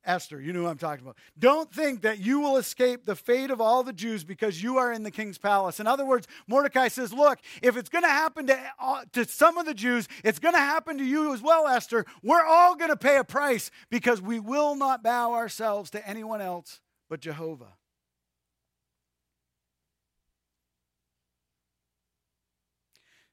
Esther, 0.05 0.41
you 0.41 0.53
know 0.53 0.63
what 0.63 0.71
I'm 0.71 0.79
talking 0.79 1.05
about. 1.05 1.17
Don't 1.39 1.71
think 1.73 2.03
that 2.03 2.19
you 2.19 2.41
will 2.41 2.57
escape 2.57 3.05
the 3.05 3.15
fate 3.15 3.51
of 3.51 3.61
all 3.61 3.83
the 3.83 3.93
Jews 3.93 4.25
because 4.25 4.63
you 4.63 4.79
are 4.79 4.93
in 4.93 5.03
the 5.03 5.11
king's 5.11 5.37
palace. 5.37 5.79
In 5.79 5.87
other 5.87 6.07
words, 6.07 6.27
Mordecai 6.47 6.89
says, 6.89 7.13
Look, 7.13 7.39
if 7.63 7.77
it's 7.77 7.91
going 7.91 8.05
to 8.05 8.11
happen 8.11 8.47
to, 8.47 8.59
uh, 8.81 9.05
to 9.13 9.27
some 9.27 9.59
of 9.59 9.67
the 9.67 9.75
Jews, 9.75 10.09
it's 10.25 10.39
going 10.39 10.55
to 10.55 10.61
happen 10.61 10.97
to 10.99 11.05
you 11.05 11.35
as 11.35 11.43
well, 11.43 11.67
Esther. 11.67 12.07
We're 12.23 12.45
all 12.45 12.77
going 12.77 12.91
to 12.91 12.97
pay 12.97 13.19
a 13.19 13.25
price 13.25 13.71
because 13.91 14.23
we 14.23 14.41
will 14.41 14.75
not 14.75 15.03
bow 15.03 15.35
ourselves 15.35 15.91
to 15.91 16.09
anyone 16.09 16.41
else 16.41 16.81
but 17.11 17.21
Jehovah. 17.21 17.75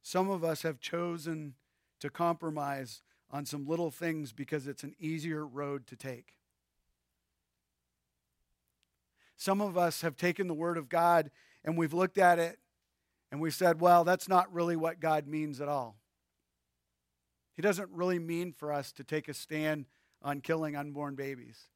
Some 0.02 0.30
of 0.30 0.44
us 0.44 0.62
have 0.62 0.80
chosen 0.80 1.56
to 2.00 2.10
compromise 2.10 3.02
on 3.30 3.46
some 3.46 3.68
little 3.68 3.92
things 3.92 4.32
because 4.32 4.66
it's 4.66 4.84
an 4.84 4.96
easier 5.00 5.46
road 5.46 5.86
to 5.88 5.96
take. 5.96 6.37
Some 9.38 9.62
of 9.62 9.78
us 9.78 10.02
have 10.02 10.18
taken 10.18 10.48
the 10.48 10.54
Word 10.54 10.78
of 10.78 10.90
God 10.90 11.30
and 11.64 11.78
we've 11.78 11.94
looked 11.94 12.18
at 12.18 12.40
it 12.40 12.58
and 13.32 13.40
we 13.40 13.52
said, 13.52 13.80
well, 13.80 14.04
that's 14.04 14.28
not 14.28 14.52
really 14.52 14.76
what 14.76 15.00
God 15.00 15.28
means 15.28 15.62
at 15.62 15.68
all. 15.68 15.96
He 17.56 17.62
doesn't 17.62 17.90
really 17.92 18.20
mean 18.20 18.52
for 18.52 18.74
us 18.74 18.92
to 18.94 19.04
take 19.04 19.28
a 19.28 19.34
stand 19.34 19.86
on 20.24 20.42
killing 20.42 20.76
unborn 20.76 21.16
babies. 21.16 21.68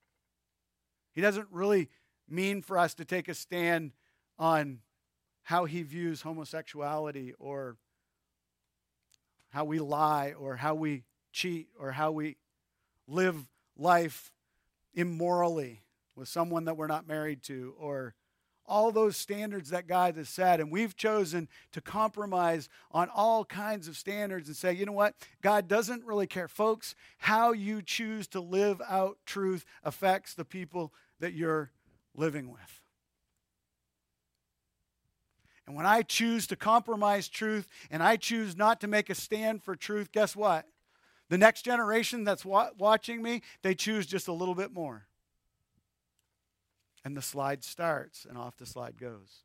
He 1.14 1.22
doesn't 1.22 1.48
really 1.52 1.90
mean 2.28 2.62
for 2.62 2.78
us 2.78 2.94
to 2.96 3.06
take 3.06 3.28
a 3.28 3.34
stand 3.34 3.92
on 4.40 4.80
how 5.44 5.66
he 5.66 5.84
views 5.84 6.22
homosexuality 6.22 7.34
or 7.38 7.78
how 9.50 9.66
we 9.66 9.80
lie 9.80 10.34
or 10.38 10.56
how 10.56 10.74
we 10.74 11.04
cheat 11.32 11.68
or 11.80 11.92
how 11.92 12.12
we 12.12 12.38
live 13.08 13.48
life 13.78 14.32
immorally 14.94 15.82
with 16.22 16.30
someone 16.30 16.66
that 16.66 16.78
we're 16.78 16.86
not 16.86 17.08
married 17.08 17.42
to 17.42 17.74
or 17.80 18.14
all 18.68 18.92
those 18.92 19.18
standards 19.18 19.72
that 19.72 19.88
God 19.88 20.16
has 20.18 20.30
set. 20.30 20.60
And 20.60 20.72
we've 20.72 20.96
chosen 20.96 21.50
to 21.72 21.82
compromise 21.82 22.70
on 22.92 23.10
all 23.10 23.44
kinds 23.44 23.88
of 23.88 23.98
standards 23.98 24.48
and 24.48 24.56
say, 24.56 24.72
you 24.72 24.86
know 24.86 24.92
what? 24.92 25.16
God 25.42 25.68
doesn't 25.68 26.06
really 26.06 26.28
care. 26.28 26.48
Folks, 26.48 26.94
how 27.18 27.54
you 27.54 27.82
choose 27.82 28.28
to 28.28 28.40
live 28.40 28.80
out 28.88 29.18
truth 29.26 29.66
affects 29.84 30.36
the 30.36 30.46
people 30.46 30.94
that 31.20 31.34
you're 31.34 31.72
living 32.16 32.52
with. 32.52 32.82
And 35.66 35.76
when 35.76 35.88
I 35.88 36.04
choose 36.04 36.46
to 36.48 36.56
compromise 36.56 37.28
truth 37.28 37.68
and 37.90 38.04
I 38.04 38.16
choose 38.16 38.56
not 38.56 38.80
to 38.82 38.88
make 38.88 39.10
a 39.10 39.16
stand 39.16 39.64
for 39.64 39.76
truth, 39.76 40.12
guess 40.12 40.36
what? 40.36 40.68
The 41.30 41.38
next 41.40 41.64
generation 41.64 42.26
that's 42.26 42.46
watching 42.46 43.24
me, 43.24 43.42
they 43.64 43.74
choose 43.74 44.06
just 44.06 44.28
a 44.28 44.34
little 44.34 44.56
bit 44.56 44.72
more. 44.72 45.08
And 47.04 47.18
the 47.18 47.22
slide 47.22 47.64
starts, 47.64 48.26
and 48.30 48.38
off 48.38 48.58
the 48.58 48.66
slide 48.66 48.98
goes. 48.98 49.44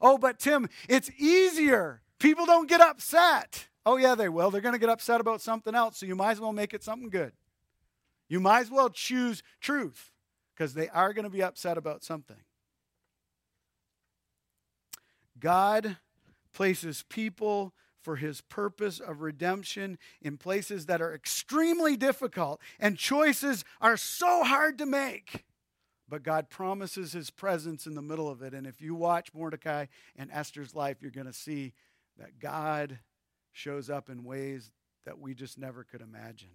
Oh, 0.00 0.18
but 0.18 0.38
Tim, 0.38 0.68
it's 0.88 1.10
easier. 1.18 2.02
People 2.18 2.46
don't 2.46 2.68
get 2.68 2.80
upset. 2.80 3.68
Oh, 3.86 3.96
yeah, 3.96 4.14
they 4.14 4.28
will. 4.28 4.50
They're 4.50 4.60
going 4.60 4.74
to 4.74 4.78
get 4.78 4.90
upset 4.90 5.20
about 5.20 5.40
something 5.40 5.74
else, 5.74 5.98
so 5.98 6.06
you 6.06 6.14
might 6.14 6.32
as 6.32 6.40
well 6.40 6.52
make 6.52 6.74
it 6.74 6.82
something 6.82 7.08
good. 7.08 7.32
You 8.28 8.40
might 8.40 8.60
as 8.60 8.70
well 8.70 8.90
choose 8.90 9.42
truth 9.60 10.12
because 10.54 10.74
they 10.74 10.88
are 10.90 11.12
going 11.12 11.24
to 11.24 11.30
be 11.30 11.42
upset 11.42 11.78
about 11.78 12.04
something. 12.04 12.36
God 15.38 15.96
places 16.52 17.04
people 17.08 17.72
for 18.00 18.16
his 18.16 18.40
purpose 18.42 19.00
of 19.00 19.20
redemption 19.20 19.98
in 20.20 20.36
places 20.36 20.86
that 20.86 21.02
are 21.02 21.14
extremely 21.14 21.96
difficult 21.96 22.60
and 22.78 22.96
choices 22.96 23.64
are 23.80 23.96
so 23.96 24.44
hard 24.44 24.78
to 24.78 24.86
make. 24.86 25.44
But 26.10 26.24
God 26.24 26.50
promises 26.50 27.12
his 27.12 27.30
presence 27.30 27.86
in 27.86 27.94
the 27.94 28.02
middle 28.02 28.28
of 28.28 28.42
it. 28.42 28.52
And 28.52 28.66
if 28.66 28.82
you 28.82 28.96
watch 28.96 29.32
Mordecai 29.32 29.86
and 30.16 30.28
Esther's 30.32 30.74
life, 30.74 30.96
you're 31.00 31.12
going 31.12 31.28
to 31.28 31.32
see 31.32 31.72
that 32.18 32.40
God 32.40 32.98
shows 33.52 33.88
up 33.88 34.10
in 34.10 34.24
ways 34.24 34.72
that 35.06 35.20
we 35.20 35.34
just 35.34 35.56
never 35.56 35.84
could 35.84 36.00
imagine. 36.00 36.50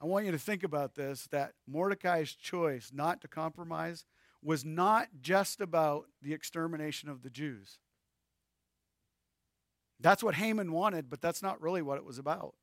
I 0.00 0.06
want 0.06 0.26
you 0.26 0.32
to 0.32 0.38
think 0.38 0.64
about 0.64 0.96
this 0.96 1.28
that 1.30 1.52
Mordecai's 1.66 2.32
choice 2.32 2.90
not 2.92 3.20
to 3.20 3.28
compromise 3.28 4.04
was 4.42 4.64
not 4.64 5.08
just 5.22 5.60
about 5.60 6.06
the 6.20 6.34
extermination 6.34 7.08
of 7.08 7.22
the 7.22 7.30
Jews. 7.30 7.78
That's 10.00 10.24
what 10.24 10.34
Haman 10.34 10.72
wanted, 10.72 11.08
but 11.08 11.20
that's 11.20 11.42
not 11.42 11.62
really 11.62 11.80
what 11.82 11.98
it 11.98 12.04
was 12.04 12.18
about. 12.18 12.54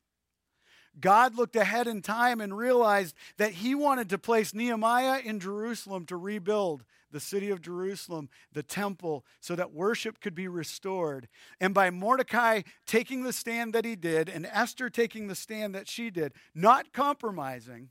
God 1.00 1.34
looked 1.36 1.56
ahead 1.56 1.86
in 1.86 2.02
time 2.02 2.40
and 2.40 2.56
realized 2.56 3.16
that 3.38 3.52
he 3.52 3.74
wanted 3.74 4.08
to 4.10 4.18
place 4.18 4.54
Nehemiah 4.54 5.20
in 5.24 5.40
Jerusalem 5.40 6.06
to 6.06 6.16
rebuild 6.16 6.84
the 7.10 7.20
city 7.20 7.50
of 7.50 7.60
Jerusalem, 7.60 8.28
the 8.52 8.62
temple, 8.62 9.24
so 9.40 9.54
that 9.54 9.72
worship 9.72 10.20
could 10.20 10.34
be 10.34 10.48
restored. 10.48 11.28
And 11.60 11.74
by 11.74 11.90
Mordecai 11.90 12.62
taking 12.86 13.22
the 13.22 13.32
stand 13.32 13.72
that 13.74 13.84
he 13.84 13.96
did, 13.96 14.28
and 14.28 14.46
Esther 14.46 14.90
taking 14.90 15.28
the 15.28 15.34
stand 15.34 15.74
that 15.74 15.88
she 15.88 16.10
did, 16.10 16.32
not 16.54 16.92
compromising, 16.92 17.90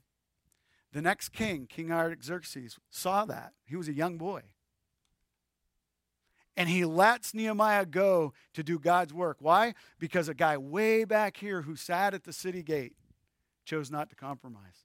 the 0.92 1.02
next 1.02 1.30
king, 1.30 1.66
King 1.66 1.90
Artaxerxes, 1.90 2.78
saw 2.90 3.24
that. 3.24 3.52
He 3.64 3.76
was 3.76 3.88
a 3.88 3.94
young 3.94 4.18
boy. 4.18 4.42
And 6.56 6.68
he 6.68 6.84
lets 6.84 7.32
Nehemiah 7.32 7.86
go 7.86 8.34
to 8.54 8.62
do 8.62 8.78
God's 8.78 9.14
work. 9.14 9.38
Why? 9.40 9.74
Because 9.98 10.28
a 10.28 10.34
guy 10.34 10.58
way 10.58 11.04
back 11.04 11.36
here 11.36 11.62
who 11.62 11.76
sat 11.76 12.12
at 12.12 12.24
the 12.24 12.32
city 12.32 12.62
gate 12.62 12.94
chose 13.64 13.90
not 13.90 14.10
to 14.10 14.16
compromise. 14.16 14.84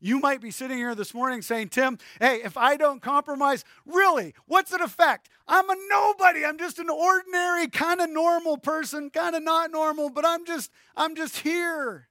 You 0.00 0.18
might 0.18 0.40
be 0.40 0.50
sitting 0.50 0.78
here 0.78 0.96
this 0.96 1.14
morning 1.14 1.42
saying, 1.42 1.68
Tim, 1.68 1.96
hey, 2.18 2.40
if 2.42 2.56
I 2.56 2.76
don't 2.76 3.00
compromise, 3.00 3.64
really, 3.86 4.34
what's 4.46 4.72
it 4.72 4.80
affect? 4.80 5.28
I'm 5.46 5.70
a 5.70 5.76
nobody. 5.88 6.44
I'm 6.44 6.58
just 6.58 6.80
an 6.80 6.90
ordinary, 6.90 7.68
kind 7.68 8.00
of 8.00 8.10
normal 8.10 8.56
person, 8.56 9.10
kind 9.10 9.36
of 9.36 9.44
not 9.44 9.70
normal, 9.70 10.10
but 10.10 10.26
I'm 10.26 10.44
just, 10.44 10.72
I'm 10.96 11.14
just 11.14 11.38
here. 11.38 12.08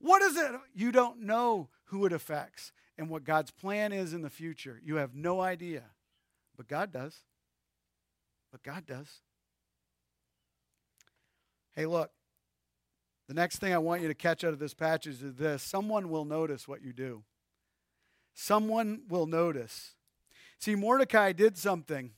What 0.00 0.20
is 0.22 0.36
it? 0.36 0.50
You 0.74 0.90
don't 0.90 1.22
know 1.22 1.68
who 1.84 2.06
it 2.06 2.12
affects 2.12 2.72
and 2.98 3.08
what 3.08 3.22
God's 3.22 3.52
plan 3.52 3.92
is 3.92 4.12
in 4.12 4.22
the 4.22 4.30
future. 4.30 4.80
You 4.84 4.96
have 4.96 5.14
no 5.14 5.40
idea. 5.40 5.84
But 6.56 6.66
God 6.66 6.92
does. 6.92 7.22
But 8.50 8.62
God 8.62 8.86
does. 8.86 9.20
Hey, 11.74 11.86
look. 11.86 12.10
The 13.28 13.34
next 13.34 13.58
thing 13.58 13.74
I 13.74 13.78
want 13.78 14.00
you 14.00 14.08
to 14.08 14.14
catch 14.14 14.42
out 14.42 14.54
of 14.54 14.58
this 14.58 14.72
passage 14.72 15.22
is 15.22 15.34
this 15.34 15.62
someone 15.62 16.08
will 16.08 16.24
notice 16.24 16.66
what 16.66 16.82
you 16.82 16.94
do. 16.94 17.24
Someone 18.34 19.02
will 19.08 19.26
notice. 19.26 19.94
See, 20.58 20.74
Mordecai 20.74 21.32
did 21.32 21.58
something. 21.58 22.12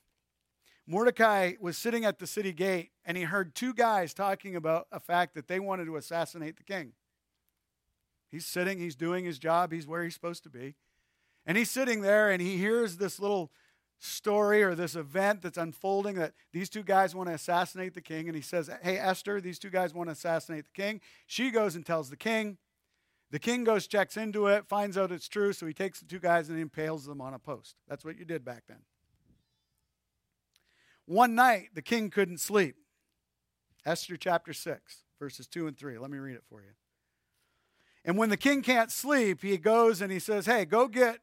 Mordecai 0.87 1.55
was 1.61 1.77
sitting 1.77 2.05
at 2.05 2.19
the 2.19 2.27
city 2.27 2.53
gate 2.53 2.91
and 3.05 3.17
he 3.17 3.25
heard 3.25 3.55
two 3.55 3.75
guys 3.75 4.15
talking 4.15 4.57
about 4.57 4.87
a 4.93 5.01
fact 5.01 5.35
that 5.35 5.49
they 5.49 5.61
wanted 5.61 5.87
to 5.87 5.97
assassinate 5.97 6.57
the 6.57 6.63
king. 6.63 6.93
He's 8.31 8.47
sitting, 8.47 8.79
he's 8.79 8.97
doing 8.97 9.25
his 9.25 9.39
job, 9.39 9.73
he's 9.73 9.87
where 9.87 10.05
he's 10.05 10.15
supposed 10.15 10.45
to 10.45 10.51
be. 10.51 10.75
And 11.47 11.59
he's 11.59 11.71
sitting 11.71 12.03
there 12.03 12.31
and 12.31 12.41
he 12.41 12.57
hears 12.57 12.97
this 12.97 13.19
little 13.19 13.51
story 14.01 14.63
or 14.63 14.75
this 14.75 14.97
event 14.97 15.43
that's 15.43 15.59
unfolding 15.59 16.17
that 16.17 16.33
these 16.53 16.69
two 16.69 16.83
guys 16.83 17.15
want 17.15 17.29
to 17.29 17.35
assassinate 17.35 17.95
the 17.95 18.01
king. 18.01 18.27
And 18.27 18.35
he 18.35 18.43
says, 18.43 18.71
Hey, 18.83 18.99
Esther, 18.99 19.41
these 19.41 19.59
two 19.59 19.71
guys 19.71 19.95
want 19.95 20.09
to 20.09 20.13
assassinate 20.13 20.65
the 20.65 20.83
king. 20.83 21.01
She 21.27 21.51
goes 21.51 21.77
and 21.77 21.87
tells 21.87 22.11
the 22.11 22.17
king. 22.17 22.59
The 23.31 23.39
king 23.39 23.63
goes, 23.63 23.87
checks 23.87 24.17
into 24.17 24.49
it, 24.49 24.67
finds 24.67 24.99
out 24.99 25.13
it's 25.13 25.29
true, 25.29 25.53
so 25.53 25.65
he 25.65 25.73
takes 25.73 26.01
the 26.01 26.07
two 26.07 26.19
guys 26.19 26.49
and 26.49 26.59
impales 26.59 27.07
them 27.07 27.21
on 27.21 27.33
a 27.33 27.39
post. 27.39 27.77
That's 27.87 28.05
what 28.05 28.19
you 28.19 28.25
did 28.25 28.45
back 28.45 28.65
then. 28.67 28.79
One 31.07 31.37
night, 31.37 31.69
the 31.75 31.83
king 31.83 32.11
couldn't 32.11 32.39
sleep. 32.39 32.75
Esther 33.87 34.17
chapter 34.17 34.53
6, 34.53 35.05
verses 35.19 35.47
2 35.47 35.69
and 35.69 35.79
3. 35.79 35.99
Let 35.99 36.11
me 36.11 36.19
read 36.19 36.35
it 36.35 36.43
for 36.49 36.61
you. 36.61 36.71
And 38.05 38.17
when 38.17 38.31
the 38.31 38.37
king 38.37 38.63
can't 38.63 38.91
sleep, 38.91 39.43
he 39.43 39.59
goes 39.59 40.01
and 40.01 40.11
he 40.11 40.19
says, 40.19 40.47
Hey, 40.47 40.65
go 40.65 40.89
get 40.89 41.21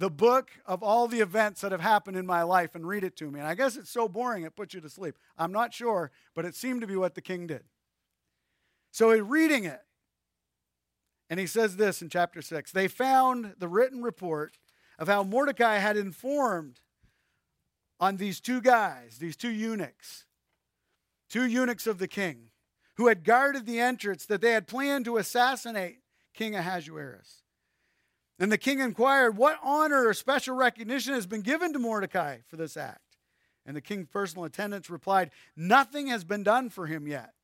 the 0.00 0.10
book 0.10 0.50
of 0.64 0.82
all 0.82 1.08
the 1.08 1.20
events 1.20 1.60
that 1.60 1.72
have 1.72 1.82
happened 1.82 2.16
in 2.16 2.24
my 2.24 2.42
life 2.42 2.74
and 2.74 2.88
read 2.88 3.04
it 3.04 3.16
to 3.16 3.30
me. 3.30 3.38
And 3.38 3.46
I 3.46 3.54
guess 3.54 3.76
it's 3.76 3.90
so 3.90 4.08
boring 4.08 4.44
it 4.44 4.56
puts 4.56 4.72
you 4.72 4.80
to 4.80 4.88
sleep. 4.88 5.14
I'm 5.36 5.52
not 5.52 5.74
sure, 5.74 6.10
but 6.34 6.46
it 6.46 6.54
seemed 6.54 6.80
to 6.80 6.86
be 6.86 6.96
what 6.96 7.14
the 7.14 7.20
king 7.20 7.46
did. 7.46 7.64
So 8.92 9.12
he's 9.12 9.20
reading 9.20 9.64
it. 9.64 9.82
And 11.28 11.38
he 11.38 11.46
says 11.46 11.76
this 11.76 12.00
in 12.00 12.08
chapter 12.08 12.40
6 12.40 12.72
They 12.72 12.88
found 12.88 13.56
the 13.58 13.68
written 13.68 14.02
report 14.02 14.56
of 14.98 15.06
how 15.06 15.22
Mordecai 15.22 15.76
had 15.76 15.98
informed 15.98 16.80
on 18.00 18.16
these 18.16 18.40
two 18.40 18.62
guys, 18.62 19.18
these 19.18 19.36
two 19.36 19.50
eunuchs, 19.50 20.24
two 21.28 21.44
eunuchs 21.44 21.86
of 21.86 21.98
the 21.98 22.08
king, 22.08 22.48
who 22.96 23.08
had 23.08 23.22
guarded 23.22 23.66
the 23.66 23.78
entrance, 23.78 24.24
that 24.24 24.40
they 24.40 24.52
had 24.52 24.66
planned 24.66 25.04
to 25.04 25.18
assassinate 25.18 25.98
King 26.32 26.54
Ahasuerus. 26.54 27.42
And 28.40 28.50
the 28.50 28.58
king 28.58 28.80
inquired, 28.80 29.36
What 29.36 29.58
honor 29.62 30.08
or 30.08 30.14
special 30.14 30.56
recognition 30.56 31.12
has 31.12 31.26
been 31.26 31.42
given 31.42 31.74
to 31.74 31.78
Mordecai 31.78 32.38
for 32.48 32.56
this 32.56 32.76
act? 32.76 33.18
And 33.66 33.76
the 33.76 33.82
king's 33.82 34.08
personal 34.08 34.46
attendants 34.46 34.88
replied, 34.88 35.30
Nothing 35.54 36.06
has 36.06 36.24
been 36.24 36.42
done 36.42 36.70
for 36.70 36.86
him 36.86 37.06
yet. 37.06 37.34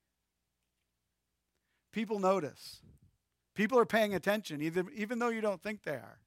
People 1.93 2.19
notice. 2.19 2.81
People 3.55 3.79
are 3.79 3.87
paying 3.87 4.15
attention, 4.15 4.63
even, 4.63 4.89
even 4.95 5.19
though 5.19 5.29
you 5.29 5.43
don't 5.43 5.63
think 5.63 5.83
they 5.83 5.93
are. 5.93 6.19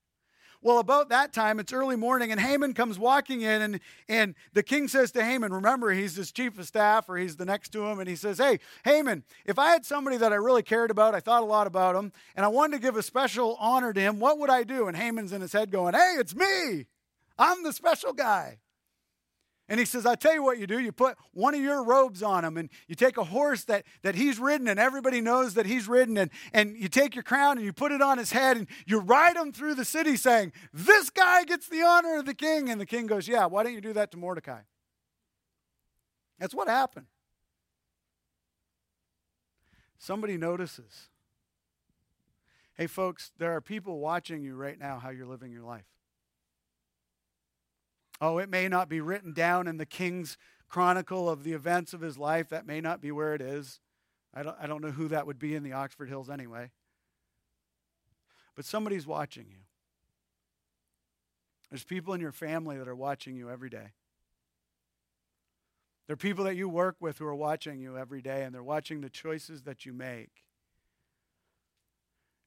Well, 0.61 0.79
about 0.79 1.07
that 1.07 1.31
time, 1.31 1.57
it's 1.59 1.71
early 1.71 1.95
morning, 1.95 2.33
and 2.33 2.41
Haman 2.41 2.73
comes 2.73 2.99
walking 2.99 3.41
in, 3.41 3.61
and, 3.61 3.79
and 4.09 4.35
the 4.51 4.61
king 4.61 4.89
says 4.89 5.09
to 5.13 5.23
Haman, 5.23 5.53
remember, 5.53 5.91
he's 5.91 6.17
his 6.17 6.33
chief 6.33 6.59
of 6.59 6.67
staff, 6.67 7.07
or 7.07 7.15
he's 7.15 7.37
the 7.37 7.45
next 7.45 7.69
to 7.69 7.85
him, 7.85 7.99
and 7.99 8.09
he 8.09 8.15
says, 8.17 8.39
Hey, 8.39 8.59
Haman, 8.83 9.23
if 9.45 9.57
I 9.57 9.69
had 9.69 9.85
somebody 9.85 10.17
that 10.17 10.33
I 10.33 10.35
really 10.35 10.63
cared 10.63 10.91
about, 10.91 11.15
I 11.15 11.21
thought 11.21 11.43
a 11.43 11.45
lot 11.45 11.65
about 11.65 11.95
him, 11.95 12.11
and 12.35 12.45
I 12.45 12.49
wanted 12.49 12.75
to 12.75 12.81
give 12.81 12.97
a 12.97 13.03
special 13.03 13.55
honor 13.57 13.93
to 13.93 14.01
him, 14.01 14.19
what 14.19 14.37
would 14.37 14.49
I 14.49 14.63
do? 14.63 14.89
And 14.89 14.97
Haman's 14.97 15.31
in 15.31 15.39
his 15.39 15.53
head 15.53 15.71
going, 15.71 15.93
Hey, 15.93 16.15
it's 16.19 16.35
me. 16.35 16.87
I'm 17.37 17.63
the 17.63 17.71
special 17.71 18.11
guy. 18.11 18.59
And 19.69 19.79
he 19.79 19.85
says, 19.85 20.07
I 20.07 20.15
tell 20.15 20.33
you 20.33 20.41
what 20.41 20.57
you 20.57 20.65
do. 20.65 20.79
You 20.79 20.91
put 20.91 21.15
one 21.31 21.53
of 21.53 21.61
your 21.61 21.83
robes 21.83 22.23
on 22.23 22.43
him, 22.43 22.57
and 22.57 22.69
you 22.87 22.95
take 22.95 23.17
a 23.17 23.23
horse 23.23 23.65
that, 23.65 23.85
that 24.01 24.15
he's 24.15 24.39
ridden, 24.39 24.67
and 24.67 24.79
everybody 24.79 25.21
knows 25.21 25.53
that 25.53 25.67
he's 25.67 25.87
ridden, 25.87 26.17
and, 26.17 26.31
and 26.53 26.75
you 26.75 26.87
take 26.87 27.13
your 27.13 27.23
crown 27.23 27.57
and 27.57 27.65
you 27.65 27.71
put 27.71 27.91
it 27.91 28.01
on 28.01 28.17
his 28.17 28.31
head, 28.31 28.57
and 28.57 28.67
you 28.87 28.99
ride 28.99 29.35
him 29.35 29.51
through 29.51 29.75
the 29.75 29.85
city 29.85 30.15
saying, 30.15 30.53
This 30.73 31.11
guy 31.11 31.43
gets 31.43 31.69
the 31.69 31.83
honor 31.83 32.17
of 32.17 32.25
the 32.25 32.33
king. 32.33 32.71
And 32.71 32.81
the 32.81 32.85
king 32.85 33.05
goes, 33.05 33.27
Yeah, 33.27 33.45
why 33.45 33.61
don't 33.61 33.73
you 33.73 33.81
do 33.81 33.93
that 33.93 34.09
to 34.11 34.17
Mordecai? 34.17 34.61
That's 36.39 36.55
what 36.55 36.67
happened. 36.67 37.05
Somebody 39.99 40.37
notices. 40.37 41.09
Hey, 42.73 42.87
folks, 42.87 43.33
there 43.37 43.51
are 43.51 43.61
people 43.61 43.99
watching 43.99 44.41
you 44.41 44.55
right 44.55 44.79
now 44.79 44.97
how 44.97 45.09
you're 45.09 45.27
living 45.27 45.51
your 45.51 45.63
life. 45.63 45.85
Oh, 48.21 48.37
it 48.37 48.49
may 48.49 48.67
not 48.67 48.89
be 48.89 49.01
written 49.01 49.33
down 49.33 49.67
in 49.67 49.77
the 49.77 49.85
king's 49.85 50.37
chronicle 50.67 51.29
of 51.29 51.43
the 51.43 51.53
events 51.53 51.93
of 51.93 52.01
his 52.01 52.17
life. 52.17 52.49
That 52.49 52.65
may 52.65 52.81
not 52.81 53.01
be 53.01 53.11
where 53.11 53.33
it 53.33 53.41
is. 53.41 53.79
I 54.33 54.43
don't, 54.43 54.55
I 54.59 54.67
don't 54.67 54.83
know 54.83 54.91
who 54.91 55.07
that 55.07 55.25
would 55.25 55.39
be 55.39 55.55
in 55.55 55.63
the 55.63 55.73
Oxford 55.73 56.09
Hills 56.09 56.29
anyway. 56.29 56.71
But 58.55 58.65
somebody's 58.65 59.07
watching 59.07 59.45
you. 59.49 59.59
There's 61.69 61.83
people 61.83 62.13
in 62.13 62.21
your 62.21 62.31
family 62.31 62.77
that 62.77 62.87
are 62.87 62.95
watching 62.95 63.35
you 63.35 63.49
every 63.49 63.69
day. 63.69 63.93
There 66.07 66.15
are 66.15 66.17
people 66.17 66.45
that 66.45 66.55
you 66.55 66.67
work 66.67 66.95
with 66.99 67.19
who 67.19 67.25
are 67.25 67.35
watching 67.35 67.79
you 67.79 67.95
every 67.95 68.21
day, 68.21 68.43
and 68.43 68.53
they're 68.53 68.63
watching 68.63 69.01
the 69.01 69.09
choices 69.09 69.61
that 69.63 69.85
you 69.85 69.93
make. 69.93 70.43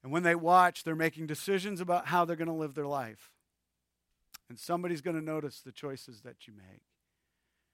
And 0.03 0.11
when 0.11 0.25
they 0.25 0.35
watch, 0.35 0.83
they're 0.83 0.97
making 0.97 1.29
decisions 1.29 1.81
about 1.81 2.09
how 2.09 2.25
they're 2.25 2.35
going 2.35 2.49
to 2.49 2.55
live 2.55 2.75
their 2.75 2.89
life. 2.89 3.31
And 4.53 4.59
somebody's 4.59 5.01
going 5.01 5.17
to 5.17 5.25
notice 5.25 5.63
the 5.63 5.73
choices 5.73 6.21
that 6.25 6.47
you 6.47 6.53
make. 6.53 6.83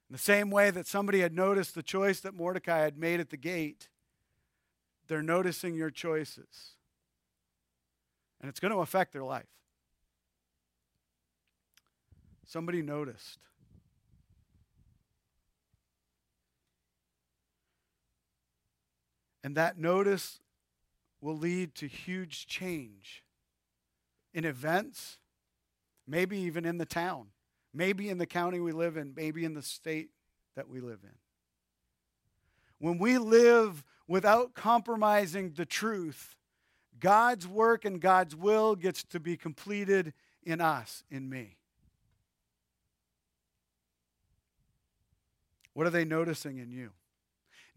In 0.08 0.12
the 0.12 0.16
same 0.16 0.48
way 0.48 0.70
that 0.70 0.86
somebody 0.86 1.18
had 1.18 1.34
noticed 1.34 1.74
the 1.74 1.82
choice 1.82 2.20
that 2.20 2.34
Mordecai 2.34 2.78
had 2.78 2.96
made 2.96 3.18
at 3.18 3.30
the 3.30 3.36
gate, 3.36 3.88
they're 5.08 5.20
noticing 5.20 5.74
your 5.74 5.90
choices. 5.90 6.76
And 8.40 8.48
it's 8.48 8.60
going 8.60 8.70
to 8.70 8.78
affect 8.78 9.12
their 9.12 9.24
life. 9.24 9.48
Somebody 12.46 12.80
noticed. 12.80 13.40
And 19.42 19.56
that 19.56 19.76
notice 19.76 20.38
will 21.20 21.36
lead 21.36 21.74
to 21.74 21.88
huge 21.88 22.46
change 22.46 23.24
in 24.32 24.44
events, 24.44 25.18
maybe 26.08 26.38
even 26.38 26.64
in 26.64 26.78
the 26.78 26.86
town, 26.86 27.26
maybe 27.74 28.08
in 28.08 28.18
the 28.18 28.26
county 28.26 28.58
we 28.58 28.72
live 28.72 28.96
in, 28.96 29.12
maybe 29.14 29.44
in 29.44 29.54
the 29.54 29.62
state 29.62 30.10
that 30.56 30.68
we 30.68 30.80
live 30.80 31.00
in. 31.04 31.14
When 32.80 32.98
we 32.98 33.18
live 33.18 33.84
without 34.06 34.54
compromising 34.54 35.52
the 35.52 35.66
truth, 35.66 36.34
God's 36.98 37.46
work 37.46 37.84
and 37.84 38.00
God's 38.00 38.34
will 38.34 38.74
gets 38.74 39.04
to 39.04 39.20
be 39.20 39.36
completed 39.36 40.14
in 40.42 40.60
us, 40.60 41.04
in 41.10 41.28
me. 41.28 41.56
What 45.74 45.86
are 45.86 45.90
they 45.90 46.04
noticing 46.04 46.58
in 46.58 46.72
you? 46.72 46.90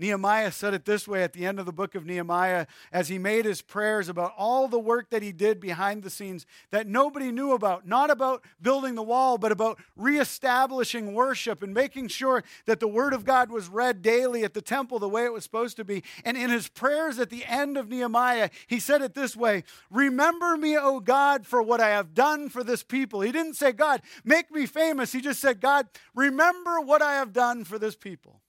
Nehemiah 0.02 0.52
said 0.52 0.74
it 0.74 0.86
this 0.86 1.08
way 1.08 1.22
at 1.22 1.32
the 1.32 1.46
end 1.46 1.60
of 1.60 1.68
the 1.68 1.72
book 1.72 1.94
of 1.94 2.08
Nehemiah 2.08 2.66
as 2.92 3.08
he 3.08 3.20
made 3.20 3.46
his 3.46 3.62
prayers 3.62 4.10
about 4.10 4.34
all 4.36 4.68
the 4.68 4.80
work 4.80 5.12
that 5.12 5.22
he 5.22 5.32
did 5.32 5.60
behind 5.60 6.02
the 6.02 6.10
scenes 6.10 6.48
that 6.72 6.88
nobody 6.88 7.32
knew 7.32 7.52
about. 7.52 7.86
Not 7.88 8.10
about 8.10 8.44
building 8.60 8.96
the 8.96 9.04
wall, 9.04 9.38
but 9.38 9.52
about 9.52 9.80
reestablishing 9.96 11.14
worship 11.14 11.62
and 11.62 11.72
making 11.72 12.08
sure 12.08 12.44
that 12.66 12.80
the 12.80 12.88
word 12.88 13.14
of 13.14 13.26
God 13.26 13.52
was 13.52 13.70
read 13.70 14.02
daily 14.02 14.44
at 14.44 14.56
the 14.56 14.62
temple 14.62 14.98
the 14.98 15.08
way 15.08 15.24
it 15.24 15.34
was 15.34 15.44
supposed 15.44 15.78
to 15.78 15.84
be. 15.84 16.02
And 16.26 16.36
in 16.36 16.50
his 16.50 16.68
prayers 16.68 17.20
at 17.20 17.30
the 17.30 17.46
end 17.46 17.78
of 17.78 17.88
Nehemiah, 17.88 18.50
he 18.66 18.80
said 18.80 19.04
it 19.04 19.14
this 19.14 19.36
way 19.36 19.64
Remember 19.92 20.58
me, 20.58 20.76
O 20.76 21.00
God, 21.00 21.46
for 21.46 21.62
what 21.62 21.80
I 21.80 21.90
have 21.90 22.16
done 22.16 22.50
for 22.50 22.64
this 22.64 22.82
people. 22.82 23.22
He 23.22 23.32
didn't 23.32 23.54
say, 23.54 23.72
God, 23.72 24.02
make 24.26 24.50
me 24.50 24.66
famous. 24.66 25.12
He 25.12 25.22
just 25.22 25.40
said, 25.40 25.62
God, 25.62 25.88
remember 26.16 26.82
what 26.82 27.04
I 27.04 27.14
have 27.14 27.34
done 27.34 27.66
for 27.66 27.78
this 27.78 27.96
people. 27.96 28.42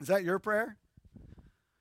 Is 0.00 0.08
that 0.08 0.24
your 0.24 0.38
prayer? 0.38 0.76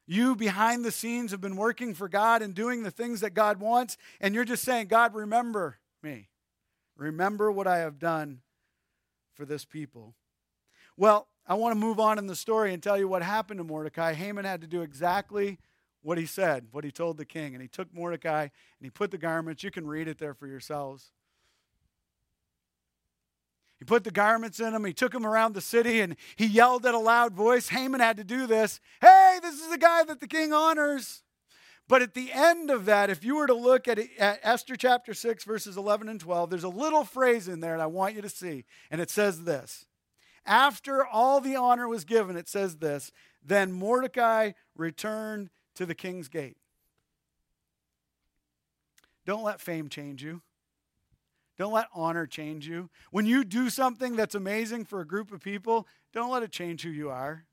You 0.06 0.36
behind 0.36 0.84
the 0.84 0.92
scenes 0.92 1.32
have 1.32 1.42
been 1.42 1.56
working 1.56 1.94
for 1.94 2.10
God 2.10 2.42
and 2.42 2.56
doing 2.56 2.84
the 2.84 2.92
things 2.92 3.22
that 3.22 3.36
God 3.36 3.60
wants, 3.60 3.96
and 4.20 4.34
you're 4.34 4.44
just 4.44 4.64
saying, 4.64 4.88
God, 4.88 5.14
remember 5.14 5.78
me. 6.02 6.30
Remember 6.98 7.52
what 7.52 7.68
I 7.68 7.78
have 7.78 8.00
done 8.00 8.42
for 9.36 9.46
this 9.46 9.66
people. 9.66 10.16
Well, 10.98 11.28
I 11.48 11.54
want 11.54 11.74
to 11.74 11.80
move 11.80 12.00
on 12.00 12.18
in 12.18 12.28
the 12.28 12.36
story 12.36 12.74
and 12.74 12.84
tell 12.84 12.98
you 12.98 13.08
what 13.08 13.24
happened 13.24 13.60
to 13.60 13.64
Mordecai. 13.64 14.14
Haman 14.14 14.46
had 14.46 14.62
to 14.62 14.68
do 14.68 14.82
exactly 14.82 15.60
what 16.02 16.18
he 16.18 16.26
said, 16.26 16.68
what 16.72 16.84
he 16.84 16.92
told 16.92 17.18
the 17.18 17.26
king. 17.26 17.56
And 17.56 17.62
he 17.62 17.68
took 17.68 17.94
Mordecai 17.94 18.42
and 18.42 18.50
he 18.82 18.90
put 18.90 19.12
the 19.12 19.18
garments. 19.18 19.64
You 19.64 19.72
can 19.72 19.88
read 19.88 20.08
it 20.08 20.18
there 20.18 20.34
for 20.34 20.46
yourselves. 20.46 21.12
He 23.80 23.86
put 23.86 24.04
the 24.04 24.12
garments 24.12 24.60
in 24.60 24.76
him. 24.76 24.84
He 24.84 24.94
took 24.94 25.14
him 25.14 25.26
around 25.26 25.54
the 25.54 25.62
city 25.62 26.02
and 26.02 26.18
he 26.36 26.46
yelled 26.46 26.86
at 26.86 26.94
a 26.94 27.00
loud 27.00 27.34
voice. 27.34 27.70
Haman 27.70 28.02
had 28.02 28.18
to 28.18 28.26
do 28.26 28.46
this. 28.46 28.82
Hey, 29.00 29.40
this 29.42 29.56
is 29.56 29.70
the 29.70 29.78
guy 29.78 30.04
that 30.04 30.20
the 30.20 30.28
king 30.28 30.52
honors. 30.52 31.24
But 31.88 32.04
at 32.04 32.14
the 32.14 32.32
end 32.32 32.70
of 32.70 32.86
that, 32.86 33.10
if 33.10 33.24
you 33.24 33.36
were 33.36 33.48
to 33.48 33.54
look 33.56 33.88
at, 33.88 33.98
at, 34.20 34.40
Esther 34.44 34.76
chapter 34.76 35.14
6, 35.14 35.44
verses 35.44 35.76
11 35.76 36.08
and 36.08 36.20
12, 36.20 36.50
there's 36.50 36.64
a 36.64 36.70
little 36.70 37.04
phrase 37.04 37.48
in 37.48 37.62
there 37.62 37.78
that 37.78 37.84
I 37.84 37.88
want 37.88 38.16
you 38.16 38.22
to 38.22 38.30
see. 38.30 38.66
And 38.92 39.02
it 39.02 39.10
says 39.10 39.44
this 39.44 39.88
After 40.46 41.04
all 41.04 41.42
the 41.42 41.56
honor 41.56 41.88
was 41.88 42.04
given, 42.04 42.38
it 42.38 42.48
says 42.48 42.78
this 42.78 43.12
Then 43.44 43.72
Mordecai 43.72 44.52
returned 44.76 45.50
to 45.76 45.86
the 45.86 45.96
king's 45.96 46.28
gate. 46.28 46.58
Don't 49.26 49.44
let 49.44 49.62
fame 49.62 49.90
change 49.90 50.22
you. 50.22 50.42
Don't 51.60 51.74
let 51.74 51.88
honor 51.94 52.26
change 52.26 52.70
you. 52.70 52.90
When 53.12 53.26
you 53.26 53.44
do 53.44 53.70
something 53.70 54.16
that's 54.16 54.34
amazing 54.34 54.86
for 54.86 55.02
a 55.02 55.06
group 55.06 55.34
of 55.34 55.42
people, 55.42 55.86
don't 56.14 56.32
let 56.32 56.42
it 56.42 56.54
change 56.54 56.84
who 56.84 56.90
you 56.90 57.10
are. 57.10 57.44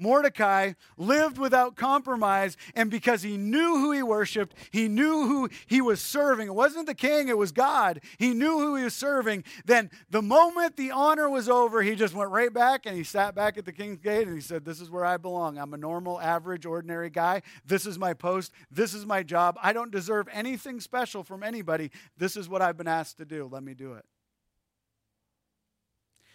Mordecai 0.00 0.72
lived 0.96 1.38
without 1.38 1.76
compromise, 1.76 2.56
and 2.74 2.90
because 2.90 3.22
he 3.22 3.36
knew 3.36 3.78
who 3.78 3.92
he 3.92 4.02
worshiped, 4.02 4.54
he 4.70 4.88
knew 4.88 5.26
who 5.26 5.50
he 5.66 5.80
was 5.80 6.00
serving. 6.00 6.48
It 6.48 6.54
wasn't 6.54 6.86
the 6.86 6.94
king, 6.94 7.28
it 7.28 7.36
was 7.36 7.52
God. 7.52 8.00
He 8.18 8.34
knew 8.34 8.58
who 8.58 8.76
he 8.76 8.84
was 8.84 8.94
serving. 8.94 9.44
Then, 9.64 9.90
the 10.08 10.22
moment 10.22 10.76
the 10.76 10.90
honor 10.90 11.28
was 11.28 11.48
over, 11.48 11.82
he 11.82 11.94
just 11.94 12.14
went 12.14 12.30
right 12.30 12.52
back 12.52 12.86
and 12.86 12.96
he 12.96 13.04
sat 13.04 13.34
back 13.34 13.58
at 13.58 13.64
the 13.64 13.72
king's 13.72 13.98
gate 13.98 14.26
and 14.26 14.34
he 14.34 14.40
said, 14.40 14.64
This 14.64 14.80
is 14.80 14.90
where 14.90 15.04
I 15.04 15.16
belong. 15.16 15.58
I'm 15.58 15.74
a 15.74 15.78
normal, 15.78 16.20
average, 16.20 16.66
ordinary 16.66 17.10
guy. 17.10 17.42
This 17.64 17.86
is 17.86 17.98
my 17.98 18.14
post. 18.14 18.52
This 18.70 18.94
is 18.94 19.04
my 19.06 19.22
job. 19.22 19.58
I 19.62 19.72
don't 19.72 19.90
deserve 19.90 20.28
anything 20.32 20.80
special 20.80 21.22
from 21.22 21.42
anybody. 21.42 21.90
This 22.16 22.36
is 22.36 22.48
what 22.48 22.62
I've 22.62 22.76
been 22.76 22.88
asked 22.88 23.18
to 23.18 23.24
do. 23.24 23.48
Let 23.50 23.62
me 23.62 23.74
do 23.74 23.94
it. 23.94 24.04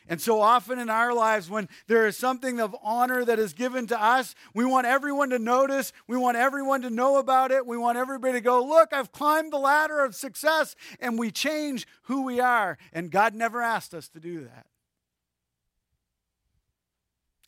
And 0.08 0.22
so 0.22 0.40
often 0.40 0.78
in 0.78 0.90
our 0.90 1.14
lives, 1.14 1.50
when 1.50 1.68
there 1.88 2.06
is 2.06 2.16
something 2.16 2.60
of 2.60 2.76
honor 2.84 3.26
that 3.26 3.40
is 3.40 3.54
given 3.54 3.88
to 3.88 4.02
us, 4.02 4.36
we 4.54 4.64
want 4.64 4.86
everyone 4.86 5.32
to 5.32 5.40
notice. 5.40 5.94
We 6.08 6.16
want 6.16 6.38
everyone 6.38 6.84
to 6.84 6.92
know 6.92 7.18
about 7.18 7.52
it. 7.52 7.66
We 7.66 7.78
want 7.78 7.98
everybody 7.98 8.34
to 8.34 8.42
go, 8.42 8.64
Look, 8.64 8.94
I've 8.94 9.12
climbed 9.12 9.52
the 9.52 9.58
ladder 9.58 10.04
of 10.04 10.14
success. 10.14 10.76
And 11.00 11.18
we 11.18 11.32
change 11.32 11.88
who 12.04 12.24
we 12.24 12.40
are. 12.40 12.78
And 12.94 13.10
God 13.10 13.34
never 13.34 13.62
asked 13.62 13.96
us 13.96 14.08
to 14.10 14.20
do 14.20 14.42
that. 14.42 14.68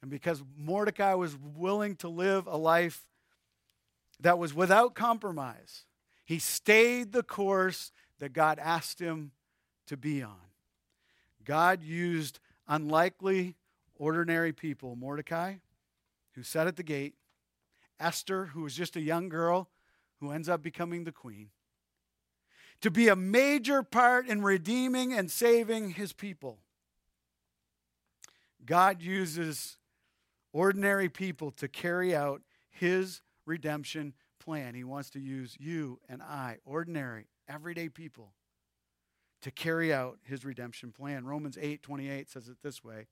And 0.01 0.09
because 0.09 0.43
Mordecai 0.57 1.13
was 1.13 1.37
willing 1.55 1.95
to 1.97 2.07
live 2.07 2.47
a 2.47 2.57
life 2.57 3.05
that 4.19 4.39
was 4.39 4.53
without 4.53 4.95
compromise, 4.95 5.83
he 6.25 6.39
stayed 6.39 7.11
the 7.11 7.23
course 7.23 7.91
that 8.19 8.33
God 8.33 8.57
asked 8.57 8.99
him 8.99 9.31
to 9.87 9.95
be 9.95 10.23
on. 10.23 10.35
God 11.45 11.83
used 11.83 12.39
unlikely, 12.67 13.55
ordinary 13.95 14.53
people 14.53 14.95
Mordecai, 14.95 15.55
who 16.33 16.43
sat 16.43 16.67
at 16.67 16.75
the 16.75 16.83
gate, 16.83 17.15
Esther, 17.99 18.45
who 18.47 18.61
was 18.61 18.75
just 18.75 18.95
a 18.95 19.01
young 19.01 19.29
girl 19.29 19.69
who 20.19 20.31
ends 20.31 20.49
up 20.49 20.61
becoming 20.61 21.03
the 21.03 21.11
queen, 21.11 21.49
to 22.81 22.91
be 22.91 23.07
a 23.07 23.15
major 23.15 23.81
part 23.81 24.27
in 24.27 24.41
redeeming 24.41 25.13
and 25.13 25.31
saving 25.31 25.91
his 25.91 26.13
people. 26.13 26.59
God 28.65 29.01
uses 29.01 29.77
ordinary 30.53 31.09
people 31.09 31.51
to 31.51 31.67
carry 31.67 32.15
out 32.15 32.41
his 32.69 33.21
redemption 33.45 34.13
plan. 34.39 34.75
He 34.75 34.83
wants 34.83 35.09
to 35.11 35.19
use 35.19 35.55
you 35.59 35.99
and 36.07 36.21
I, 36.21 36.57
ordinary, 36.65 37.27
everyday 37.47 37.89
people, 37.89 38.33
to 39.41 39.51
carry 39.51 39.93
out 39.93 40.17
his 40.23 40.45
redemption 40.45 40.91
plan. 40.91 41.25
Romans 41.25 41.57
8 41.59 41.81
28 41.81 42.29
says 42.29 42.47
it 42.47 42.57
this 42.63 42.83
way 42.83 43.07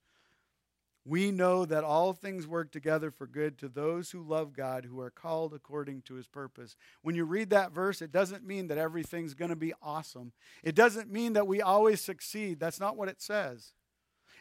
We 1.05 1.31
know 1.31 1.65
that 1.65 1.83
all 1.83 2.13
things 2.13 2.47
work 2.47 2.71
together 2.71 3.11
for 3.11 3.27
good 3.27 3.57
to 3.59 3.67
those 3.67 4.11
who 4.11 4.21
love 4.21 4.53
God, 4.53 4.85
who 4.85 4.99
are 4.99 5.11
called 5.11 5.53
according 5.53 6.01
to 6.03 6.15
his 6.15 6.27
purpose. 6.27 6.75
When 7.01 7.15
you 7.15 7.25
read 7.25 7.49
that 7.51 7.71
verse, 7.71 8.01
it 8.01 8.11
doesn't 8.11 8.45
mean 8.45 8.67
that 8.67 8.77
everything's 8.77 9.33
going 9.33 9.49
to 9.49 9.55
be 9.55 9.73
awesome, 9.81 10.31
it 10.63 10.75
doesn't 10.75 11.11
mean 11.11 11.33
that 11.33 11.47
we 11.47 11.61
always 11.61 12.01
succeed. 12.01 12.59
That's 12.59 12.79
not 12.79 12.97
what 12.97 13.09
it 13.09 13.21
says. 13.21 13.73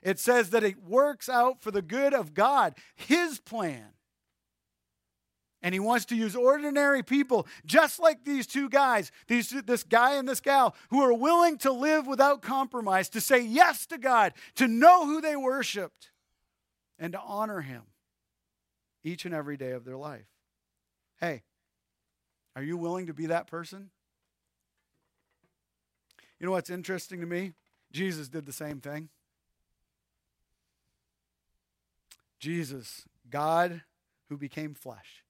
It 0.03 0.19
says 0.19 0.51
that 0.51 0.65
it 0.65 0.83
works 0.83 1.31
out 1.31 1.63
for 1.63 1.71
the 1.71 1.81
good 1.81 2.13
of 2.13 2.35
God, 2.35 2.75
his 2.95 3.41
plan. 3.41 3.95
And 5.65 5.73
he 5.73 5.81
wants 5.81 6.05
to 6.07 6.15
use 6.15 6.37
ordinary 6.37 7.03
people, 7.03 7.47
just 7.65 7.99
like 7.99 8.23
these 8.23 8.47
two 8.47 8.69
guys, 8.69 9.11
these, 9.29 9.49
this 9.65 9.83
guy 9.83 10.17
and 10.17 10.29
this 10.29 10.41
gal, 10.41 10.77
who 10.91 11.01
are 11.01 11.15
willing 11.15 11.57
to 11.59 11.73
live 11.73 12.07
without 12.07 12.43
compromise, 12.43 13.09
to 13.09 13.21
say 13.21 13.41
yes 13.41 13.87
to 13.87 13.97
God, 13.97 14.35
to 14.57 14.69
know 14.69 15.07
who 15.07 15.23
they 15.23 15.37
worshiped, 15.37 16.11
and 16.99 17.15
to 17.15 17.21
honor 17.21 17.63
him 17.63 17.81
each 19.03 19.25
and 19.25 19.35
every 19.35 19.57
day 19.57 19.71
of 19.71 19.87
their 19.87 19.97
life. 19.97 20.27
Hey, 21.19 21.45
are 22.55 22.63
you 22.63 22.77
willing 22.77 23.07
to 23.07 23.15
be 23.15 23.27
that 23.27 23.47
person? 23.47 23.89
You 26.39 26.45
know 26.45 26.53
what's 26.53 26.69
interesting 26.69 27.21
to 27.21 27.27
me? 27.27 27.55
Jesus 27.91 28.29
did 28.29 28.45
the 28.45 28.53
same 28.53 28.81
thing. 28.81 29.09
Jesus, 32.39 33.07
God 33.31 33.81
who 34.29 34.37
became 34.37 34.75
flesh 34.75 35.24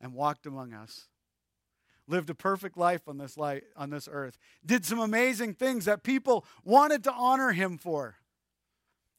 and 0.00 0.14
walked 0.14 0.46
among 0.46 0.72
us, 0.72 1.06
lived 2.06 2.30
a 2.30 2.34
perfect 2.34 2.76
life 2.76 3.08
on 3.08 3.18
this 3.18 3.36
light 3.36 3.64
on 3.76 3.90
this 3.90 4.08
earth, 4.10 4.38
did 4.64 4.84
some 4.84 4.98
amazing 4.98 5.54
things 5.54 5.84
that 5.84 6.02
people 6.02 6.44
wanted 6.64 7.04
to 7.04 7.12
honor 7.12 7.52
him 7.52 7.78
for. 7.78 8.16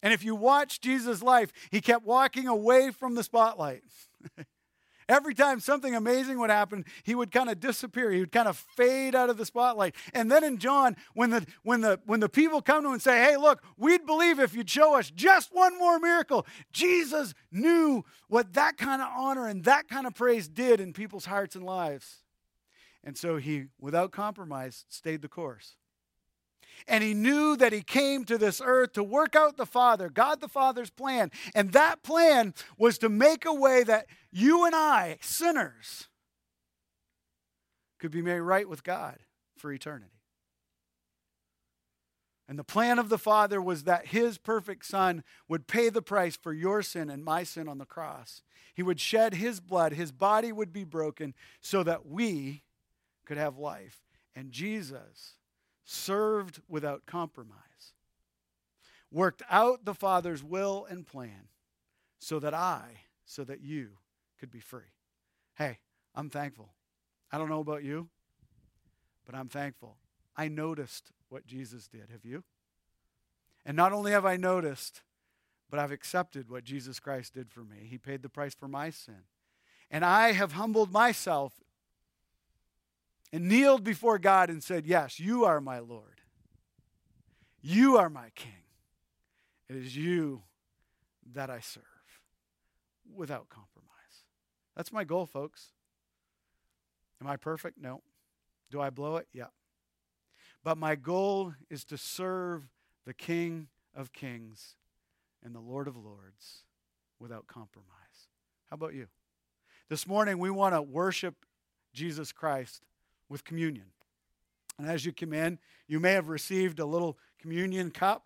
And 0.03 0.13
if 0.13 0.23
you 0.23 0.35
watch 0.35 0.81
Jesus' 0.81 1.21
life, 1.21 1.51
he 1.69 1.79
kept 1.79 2.05
walking 2.05 2.47
away 2.47 2.91
from 2.91 3.15
the 3.15 3.23
spotlight. 3.23 3.83
Every 5.11 5.33
time 5.33 5.59
something 5.59 5.93
amazing 5.93 6.39
would 6.39 6.49
happen, 6.49 6.85
he 7.03 7.15
would 7.15 7.33
kind 7.33 7.49
of 7.49 7.59
disappear. 7.59 8.11
He 8.11 8.21
would 8.21 8.31
kind 8.31 8.47
of 8.47 8.55
fade 8.55 9.13
out 9.13 9.29
of 9.29 9.35
the 9.35 9.45
spotlight. 9.45 9.93
And 10.13 10.31
then 10.31 10.41
in 10.41 10.57
John, 10.57 10.95
when 11.13 11.31
the 11.31 11.45
when 11.63 11.81
the 11.81 11.99
when 12.05 12.21
the 12.21 12.29
people 12.29 12.61
come 12.61 12.83
to 12.83 12.87
him 12.87 12.93
and 12.93 13.01
say, 13.01 13.21
"Hey, 13.21 13.35
look, 13.35 13.61
we'd 13.75 14.05
believe 14.05 14.39
if 14.39 14.55
you'd 14.55 14.69
show 14.69 14.97
us 14.97 15.11
just 15.11 15.53
one 15.53 15.77
more 15.77 15.99
miracle." 15.99 16.47
Jesus 16.71 17.33
knew 17.51 18.05
what 18.29 18.53
that 18.53 18.77
kind 18.77 19.01
of 19.01 19.09
honor 19.13 19.47
and 19.47 19.65
that 19.65 19.89
kind 19.89 20.07
of 20.07 20.15
praise 20.15 20.47
did 20.47 20.79
in 20.79 20.93
people's 20.93 21.25
hearts 21.25 21.57
and 21.57 21.65
lives. 21.65 22.23
And 23.03 23.17
so 23.17 23.35
he, 23.35 23.65
without 23.81 24.13
compromise, 24.13 24.85
stayed 24.87 25.21
the 25.21 25.27
course. 25.27 25.75
And 26.87 27.03
he 27.03 27.13
knew 27.13 27.55
that 27.57 27.73
he 27.73 27.81
came 27.81 28.25
to 28.25 28.37
this 28.37 28.61
earth 28.63 28.93
to 28.93 29.03
work 29.03 29.35
out 29.35 29.57
the 29.57 29.65
Father, 29.65 30.09
God 30.09 30.41
the 30.41 30.47
Father's 30.47 30.89
plan. 30.89 31.31
And 31.53 31.71
that 31.73 32.03
plan 32.03 32.53
was 32.77 32.97
to 32.99 33.09
make 33.09 33.45
a 33.45 33.53
way 33.53 33.83
that 33.83 34.07
you 34.31 34.65
and 34.65 34.75
I, 34.75 35.17
sinners, 35.21 36.07
could 37.99 38.11
be 38.11 38.21
made 38.21 38.39
right 38.39 38.67
with 38.67 38.83
God 38.83 39.19
for 39.57 39.71
eternity. 39.71 40.11
And 42.47 42.59
the 42.59 42.63
plan 42.65 42.99
of 42.99 43.07
the 43.07 43.17
Father 43.17 43.61
was 43.61 43.83
that 43.83 44.07
his 44.07 44.37
perfect 44.37 44.85
Son 44.85 45.23
would 45.47 45.67
pay 45.67 45.87
the 45.87 46.01
price 46.01 46.35
for 46.35 46.51
your 46.51 46.81
sin 46.81 47.09
and 47.09 47.23
my 47.23 47.43
sin 47.43 47.69
on 47.69 47.77
the 47.77 47.85
cross. 47.85 48.41
He 48.73 48.83
would 48.83 48.99
shed 48.99 49.35
his 49.35 49.61
blood, 49.61 49.93
his 49.93 50.11
body 50.11 50.51
would 50.51 50.73
be 50.73 50.83
broken 50.83 51.33
so 51.61 51.81
that 51.83 52.05
we 52.05 52.63
could 53.25 53.37
have 53.37 53.57
life. 53.57 54.01
And 54.35 54.51
Jesus 54.51 55.35
served 55.83 56.61
without 56.67 57.05
compromise, 57.05 57.93
worked 59.11 59.41
out 59.49 59.85
the 59.85 59.93
Father's 59.93 60.43
will 60.43 60.85
and 60.89 61.05
plan 61.05 61.49
so 62.19 62.39
that 62.39 62.53
I, 62.53 63.01
so 63.25 63.43
that 63.43 63.61
you 63.61 63.89
could 64.39 64.51
be 64.51 64.59
free. 64.59 64.93
Hey, 65.55 65.79
I'm 66.15 66.29
thankful. 66.29 66.73
I 67.31 67.37
don't 67.37 67.49
know 67.49 67.59
about 67.59 67.83
you, 67.83 68.09
but 69.25 69.35
I'm 69.35 69.49
thankful. 69.49 69.97
I 70.35 70.47
noticed 70.47 71.11
what 71.29 71.45
Jesus 71.45 71.87
did. 71.87 72.09
Have 72.11 72.25
you? 72.25 72.43
And 73.65 73.77
not 73.77 73.93
only 73.93 74.11
have 74.11 74.25
I 74.25 74.37
noticed, 74.37 75.01
but 75.69 75.79
I've 75.79 75.91
accepted 75.91 76.49
what 76.49 76.63
Jesus 76.63 76.99
Christ 76.99 77.33
did 77.33 77.49
for 77.49 77.61
me. 77.61 77.87
He 77.89 77.97
paid 77.97 78.21
the 78.21 78.29
price 78.29 78.53
for 78.53 78.67
my 78.67 78.89
sin. 78.89 79.23
And 79.89 80.03
I 80.03 80.31
have 80.33 80.53
humbled 80.53 80.91
myself 80.91 81.61
and 83.33 83.47
kneeled 83.47 83.83
before 83.83 84.19
God 84.19 84.49
and 84.49 84.63
said, 84.63 84.85
Yes, 84.85 85.19
you 85.19 85.45
are 85.45 85.61
my 85.61 85.79
Lord. 85.79 86.21
You 87.61 87.97
are 87.97 88.09
my 88.09 88.31
King. 88.35 88.51
It 89.69 89.75
is 89.75 89.95
you 89.95 90.43
that 91.33 91.49
I 91.49 91.59
serve 91.59 91.83
without 93.13 93.49
compromise. 93.49 93.87
That's 94.75 94.91
my 94.91 95.03
goal, 95.03 95.25
folks. 95.25 95.69
Am 97.21 97.27
I 97.27 97.37
perfect? 97.37 97.77
No. 97.79 98.01
Do 98.69 98.81
I 98.81 98.89
blow 98.89 99.17
it? 99.17 99.27
Yeah. 99.31 99.47
But 100.63 100.77
my 100.77 100.95
goal 100.95 101.53
is 101.69 101.83
to 101.85 101.97
serve 101.97 102.63
the 103.05 103.13
King 103.13 103.67
of 103.95 104.13
Kings 104.13 104.75
and 105.43 105.53
the 105.55 105.59
Lord 105.59 105.87
of 105.87 105.95
Lords 105.95 106.63
without 107.19 107.47
compromise. 107.47 107.87
How 108.69 108.75
about 108.75 108.93
you? 108.93 109.07
This 109.89 110.07
morning, 110.07 110.37
we 110.37 110.49
want 110.49 110.73
to 110.73 110.81
worship 110.81 111.45
Jesus 111.93 112.31
Christ 112.31 112.83
with 113.31 113.43
communion. 113.45 113.85
And 114.77 114.87
as 114.87 115.05
you 115.05 115.13
come 115.13 115.33
in, 115.33 115.57
you 115.87 115.99
may 115.99 116.11
have 116.13 116.29
received 116.29 116.79
a 116.79 116.85
little 116.85 117.17
communion 117.39 117.89
cup. 117.89 118.25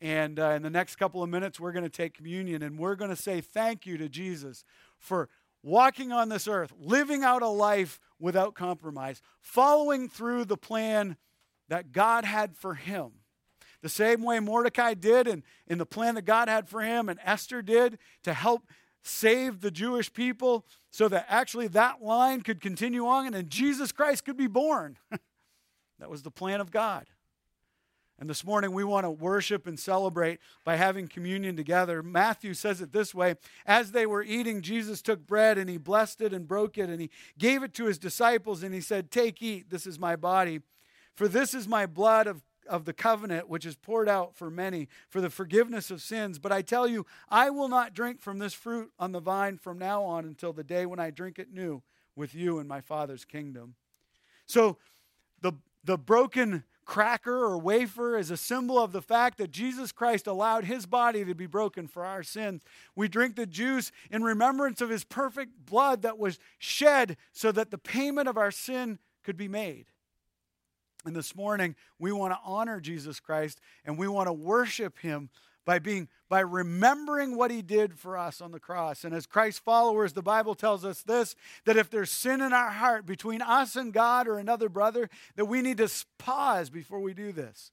And 0.00 0.38
uh, 0.38 0.50
in 0.50 0.62
the 0.62 0.70
next 0.70 0.96
couple 0.96 1.22
of 1.22 1.30
minutes, 1.30 1.58
we're 1.58 1.72
going 1.72 1.84
to 1.84 1.90
take 1.90 2.14
communion 2.14 2.62
and 2.62 2.78
we're 2.78 2.94
going 2.94 3.10
to 3.10 3.16
say 3.16 3.40
thank 3.40 3.86
you 3.86 3.96
to 3.98 4.08
Jesus 4.08 4.64
for 4.98 5.28
walking 5.62 6.12
on 6.12 6.28
this 6.28 6.46
earth, 6.46 6.72
living 6.78 7.24
out 7.24 7.42
a 7.42 7.48
life 7.48 7.98
without 8.18 8.54
compromise, 8.54 9.22
following 9.40 10.08
through 10.08 10.44
the 10.44 10.56
plan 10.58 11.16
that 11.68 11.92
God 11.92 12.24
had 12.24 12.54
for 12.56 12.74
him. 12.74 13.12
The 13.80 13.88
same 13.88 14.22
way 14.22 14.40
Mordecai 14.40 14.94
did 14.94 15.26
and 15.26 15.42
in 15.66 15.78
the 15.78 15.86
plan 15.86 16.16
that 16.16 16.24
God 16.24 16.48
had 16.48 16.68
for 16.68 16.82
him 16.82 17.08
and 17.08 17.18
Esther 17.24 17.62
did 17.62 17.98
to 18.24 18.34
help 18.34 18.66
save 19.04 19.60
the 19.60 19.70
Jewish 19.70 20.12
people 20.12 20.64
so 20.90 21.08
that 21.08 21.26
actually 21.28 21.68
that 21.68 22.02
line 22.02 22.40
could 22.40 22.60
continue 22.60 23.06
on 23.06 23.34
and 23.34 23.50
Jesus 23.50 23.92
Christ 23.92 24.24
could 24.24 24.36
be 24.36 24.46
born. 24.46 24.96
that 25.98 26.10
was 26.10 26.22
the 26.22 26.30
plan 26.30 26.60
of 26.60 26.70
God. 26.70 27.06
And 28.18 28.30
this 28.30 28.44
morning 28.44 28.72
we 28.72 28.84
want 28.84 29.04
to 29.04 29.10
worship 29.10 29.66
and 29.66 29.78
celebrate 29.78 30.38
by 30.64 30.76
having 30.76 31.08
communion 31.08 31.56
together. 31.56 32.02
Matthew 32.02 32.54
says 32.54 32.80
it 32.80 32.92
this 32.92 33.14
way 33.14 33.34
As 33.66 33.90
they 33.90 34.06
were 34.06 34.22
eating, 34.22 34.62
Jesus 34.62 35.02
took 35.02 35.26
bread 35.26 35.58
and 35.58 35.68
he 35.68 35.76
blessed 35.76 36.20
it 36.20 36.32
and 36.32 36.46
broke 36.46 36.78
it 36.78 36.88
and 36.88 37.00
he 37.00 37.10
gave 37.38 37.62
it 37.62 37.74
to 37.74 37.86
his 37.86 37.98
disciples 37.98 38.62
and 38.62 38.72
he 38.72 38.80
said, 38.80 39.10
Take, 39.10 39.42
eat, 39.42 39.68
this 39.70 39.86
is 39.86 39.98
my 39.98 40.16
body. 40.16 40.60
For 41.14 41.28
this 41.28 41.54
is 41.54 41.68
my 41.68 41.86
blood 41.86 42.26
of 42.26 42.42
of 42.66 42.84
the 42.84 42.92
covenant 42.92 43.48
which 43.48 43.66
is 43.66 43.76
poured 43.76 44.08
out 44.08 44.34
for 44.34 44.50
many 44.50 44.88
for 45.08 45.20
the 45.20 45.30
forgiveness 45.30 45.90
of 45.90 46.02
sins. 46.02 46.38
But 46.38 46.52
I 46.52 46.62
tell 46.62 46.86
you, 46.86 47.06
I 47.28 47.50
will 47.50 47.68
not 47.68 47.94
drink 47.94 48.20
from 48.20 48.38
this 48.38 48.54
fruit 48.54 48.92
on 48.98 49.12
the 49.12 49.20
vine 49.20 49.58
from 49.58 49.78
now 49.78 50.02
on 50.02 50.24
until 50.24 50.52
the 50.52 50.64
day 50.64 50.86
when 50.86 50.98
I 50.98 51.10
drink 51.10 51.38
it 51.38 51.52
new 51.52 51.82
with 52.16 52.34
you 52.34 52.58
in 52.58 52.68
my 52.68 52.80
Father's 52.80 53.24
kingdom. 53.24 53.74
So 54.46 54.78
the, 55.40 55.52
the 55.84 55.98
broken 55.98 56.64
cracker 56.84 57.44
or 57.44 57.58
wafer 57.58 58.16
is 58.16 58.30
a 58.30 58.36
symbol 58.36 58.78
of 58.78 58.92
the 58.92 59.02
fact 59.02 59.38
that 59.38 59.50
Jesus 59.50 59.92
Christ 59.92 60.26
allowed 60.26 60.64
his 60.64 60.86
body 60.86 61.24
to 61.24 61.34
be 61.34 61.46
broken 61.46 61.88
for 61.88 62.04
our 62.04 62.22
sins. 62.22 62.62
We 62.94 63.08
drink 63.08 63.36
the 63.36 63.46
juice 63.46 63.90
in 64.10 64.22
remembrance 64.22 64.80
of 64.80 64.90
his 64.90 65.04
perfect 65.04 65.66
blood 65.66 66.02
that 66.02 66.18
was 66.18 66.38
shed 66.58 67.16
so 67.32 67.52
that 67.52 67.70
the 67.70 67.78
payment 67.78 68.28
of 68.28 68.36
our 68.36 68.50
sin 68.50 68.98
could 69.22 69.36
be 69.36 69.48
made. 69.48 69.86
And 71.04 71.14
this 71.14 71.36
morning, 71.36 71.76
we 71.98 72.12
want 72.12 72.32
to 72.32 72.38
honor 72.44 72.80
Jesus 72.80 73.20
Christ 73.20 73.60
and 73.84 73.98
we 73.98 74.08
want 74.08 74.28
to 74.28 74.32
worship 74.32 74.98
him 74.98 75.28
by 75.64 75.78
being 75.78 76.08
by 76.28 76.40
remembering 76.40 77.36
what 77.36 77.50
he 77.50 77.62
did 77.62 77.98
for 77.98 78.18
us 78.18 78.40
on 78.40 78.50
the 78.50 78.60
cross. 78.60 79.04
And 79.04 79.14
as 79.14 79.26
Christ 79.26 79.60
followers, 79.60 80.12
the 80.12 80.22
Bible 80.22 80.54
tells 80.54 80.84
us 80.84 81.02
this 81.02 81.36
that 81.64 81.76
if 81.76 81.90
there's 81.90 82.10
sin 82.10 82.40
in 82.40 82.52
our 82.52 82.70
heart 82.70 83.06
between 83.06 83.42
us 83.42 83.76
and 83.76 83.92
God 83.92 84.26
or 84.28 84.38
another 84.38 84.68
brother, 84.68 85.08
that 85.36 85.46
we 85.46 85.62
need 85.62 85.78
to 85.78 85.88
pause 86.18 86.70
before 86.70 87.00
we 87.00 87.14
do 87.14 87.32
this. 87.32 87.70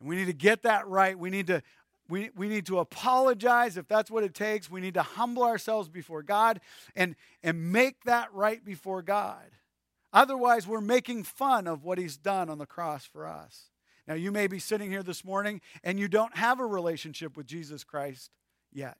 And 0.00 0.08
we 0.08 0.16
need 0.16 0.26
to 0.26 0.32
get 0.32 0.62
that 0.62 0.86
right. 0.88 1.18
We 1.18 1.30
need 1.30 1.48
to 1.48 1.62
we, 2.08 2.30
we 2.36 2.48
need 2.48 2.66
to 2.66 2.78
apologize 2.78 3.76
if 3.76 3.88
that's 3.88 4.10
what 4.10 4.24
it 4.24 4.34
takes. 4.34 4.70
We 4.70 4.80
need 4.80 4.94
to 4.94 5.02
humble 5.02 5.44
ourselves 5.44 5.88
before 5.88 6.22
God 6.22 6.60
and, 6.94 7.16
and 7.42 7.72
make 7.72 8.04
that 8.04 8.32
right 8.34 8.62
before 8.62 9.02
God. 9.02 9.50
Otherwise, 10.12 10.66
we're 10.66 10.80
making 10.80 11.24
fun 11.24 11.66
of 11.66 11.84
what 11.84 11.98
he's 11.98 12.16
done 12.16 12.50
on 12.50 12.58
the 12.58 12.66
cross 12.66 13.04
for 13.04 13.26
us. 13.26 13.70
Now, 14.06 14.14
you 14.14 14.32
may 14.32 14.46
be 14.46 14.58
sitting 14.58 14.90
here 14.90 15.02
this 15.02 15.24
morning 15.24 15.60
and 15.82 15.98
you 15.98 16.08
don't 16.08 16.36
have 16.36 16.60
a 16.60 16.66
relationship 16.66 17.36
with 17.36 17.46
Jesus 17.46 17.84
Christ 17.84 18.30
yet. 18.72 18.98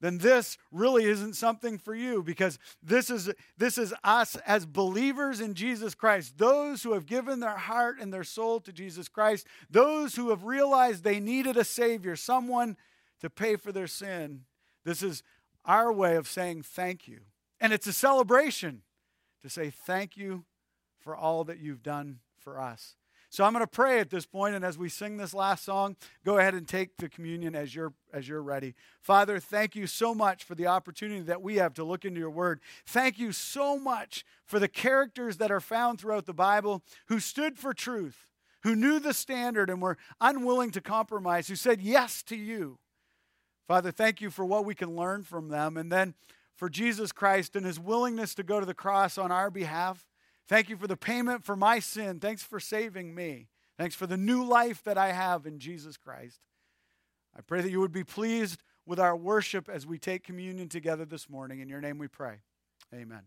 Then 0.00 0.18
this 0.18 0.56
really 0.72 1.04
isn't 1.04 1.36
something 1.36 1.78
for 1.78 1.94
you 1.94 2.22
because 2.22 2.58
this 2.82 3.10
is, 3.10 3.30
this 3.58 3.76
is 3.76 3.92
us 4.02 4.34
as 4.46 4.64
believers 4.64 5.40
in 5.40 5.54
Jesus 5.54 5.94
Christ, 5.94 6.38
those 6.38 6.82
who 6.82 6.94
have 6.94 7.04
given 7.04 7.40
their 7.40 7.56
heart 7.56 7.96
and 8.00 8.12
their 8.12 8.24
soul 8.24 8.60
to 8.60 8.72
Jesus 8.72 9.08
Christ, 9.08 9.46
those 9.70 10.16
who 10.16 10.30
have 10.30 10.44
realized 10.44 11.04
they 11.04 11.20
needed 11.20 11.58
a 11.58 11.64
Savior, 11.64 12.16
someone 12.16 12.78
to 13.20 13.28
pay 13.28 13.56
for 13.56 13.72
their 13.72 13.86
sin. 13.86 14.44
This 14.84 15.02
is 15.02 15.22
our 15.66 15.92
way 15.92 16.16
of 16.16 16.26
saying 16.26 16.62
thank 16.62 17.06
you. 17.06 17.20
And 17.60 17.74
it's 17.74 17.86
a 17.86 17.92
celebration 17.92 18.82
to 19.42 19.48
say 19.48 19.70
thank 19.70 20.16
you 20.16 20.44
for 20.98 21.16
all 21.16 21.44
that 21.44 21.58
you've 21.58 21.82
done 21.82 22.20
for 22.38 22.60
us. 22.60 22.96
So 23.32 23.44
I'm 23.44 23.52
going 23.52 23.62
to 23.62 23.68
pray 23.68 24.00
at 24.00 24.10
this 24.10 24.26
point, 24.26 24.56
and 24.56 24.64
as 24.64 24.76
we 24.76 24.88
sing 24.88 25.16
this 25.16 25.32
last 25.32 25.64
song, 25.64 25.94
go 26.24 26.38
ahead 26.38 26.52
and 26.54 26.66
take 26.66 26.96
the 26.96 27.08
communion 27.08 27.54
as 27.54 27.76
you're 27.76 27.92
as 28.12 28.26
you're 28.26 28.42
ready. 28.42 28.74
Father, 29.00 29.38
thank 29.38 29.76
you 29.76 29.86
so 29.86 30.16
much 30.16 30.42
for 30.42 30.56
the 30.56 30.66
opportunity 30.66 31.20
that 31.20 31.40
we 31.40 31.56
have 31.56 31.72
to 31.74 31.84
look 31.84 32.04
into 32.04 32.18
your 32.18 32.30
word. 32.30 32.60
Thank 32.84 33.20
you 33.20 33.30
so 33.30 33.78
much 33.78 34.24
for 34.44 34.58
the 34.58 34.66
characters 34.66 35.36
that 35.36 35.52
are 35.52 35.60
found 35.60 36.00
throughout 36.00 36.26
the 36.26 36.34
Bible 36.34 36.82
who 37.06 37.20
stood 37.20 37.56
for 37.56 37.72
truth, 37.72 38.26
who 38.64 38.74
knew 38.74 38.98
the 38.98 39.14
standard 39.14 39.70
and 39.70 39.80
were 39.80 39.96
unwilling 40.20 40.72
to 40.72 40.80
compromise, 40.80 41.46
who 41.46 41.54
said 41.54 41.80
yes 41.80 42.24
to 42.24 42.36
you. 42.36 42.78
Father, 43.68 43.92
thank 43.92 44.20
you 44.20 44.30
for 44.30 44.44
what 44.44 44.64
we 44.64 44.74
can 44.74 44.96
learn 44.96 45.22
from 45.22 45.50
them. 45.50 45.76
And 45.76 45.92
then 45.92 46.14
for 46.60 46.68
Jesus 46.68 47.10
Christ 47.10 47.56
and 47.56 47.64
his 47.64 47.80
willingness 47.80 48.34
to 48.34 48.42
go 48.42 48.60
to 48.60 48.66
the 48.66 48.74
cross 48.74 49.16
on 49.16 49.32
our 49.32 49.50
behalf. 49.50 50.06
Thank 50.46 50.68
you 50.68 50.76
for 50.76 50.86
the 50.86 50.96
payment 50.96 51.42
for 51.42 51.56
my 51.56 51.78
sin. 51.78 52.20
Thanks 52.20 52.42
for 52.42 52.60
saving 52.60 53.14
me. 53.14 53.48
Thanks 53.78 53.94
for 53.94 54.06
the 54.06 54.18
new 54.18 54.44
life 54.44 54.82
that 54.84 54.98
I 54.98 55.12
have 55.12 55.46
in 55.46 55.58
Jesus 55.58 55.96
Christ. 55.96 56.40
I 57.34 57.40
pray 57.40 57.62
that 57.62 57.70
you 57.70 57.80
would 57.80 57.92
be 57.92 58.04
pleased 58.04 58.62
with 58.84 59.00
our 59.00 59.16
worship 59.16 59.70
as 59.70 59.86
we 59.86 59.98
take 59.98 60.22
communion 60.22 60.68
together 60.68 61.06
this 61.06 61.30
morning. 61.30 61.60
In 61.60 61.70
your 61.70 61.80
name 61.80 61.96
we 61.96 62.08
pray. 62.08 62.40
Amen. 62.92 63.22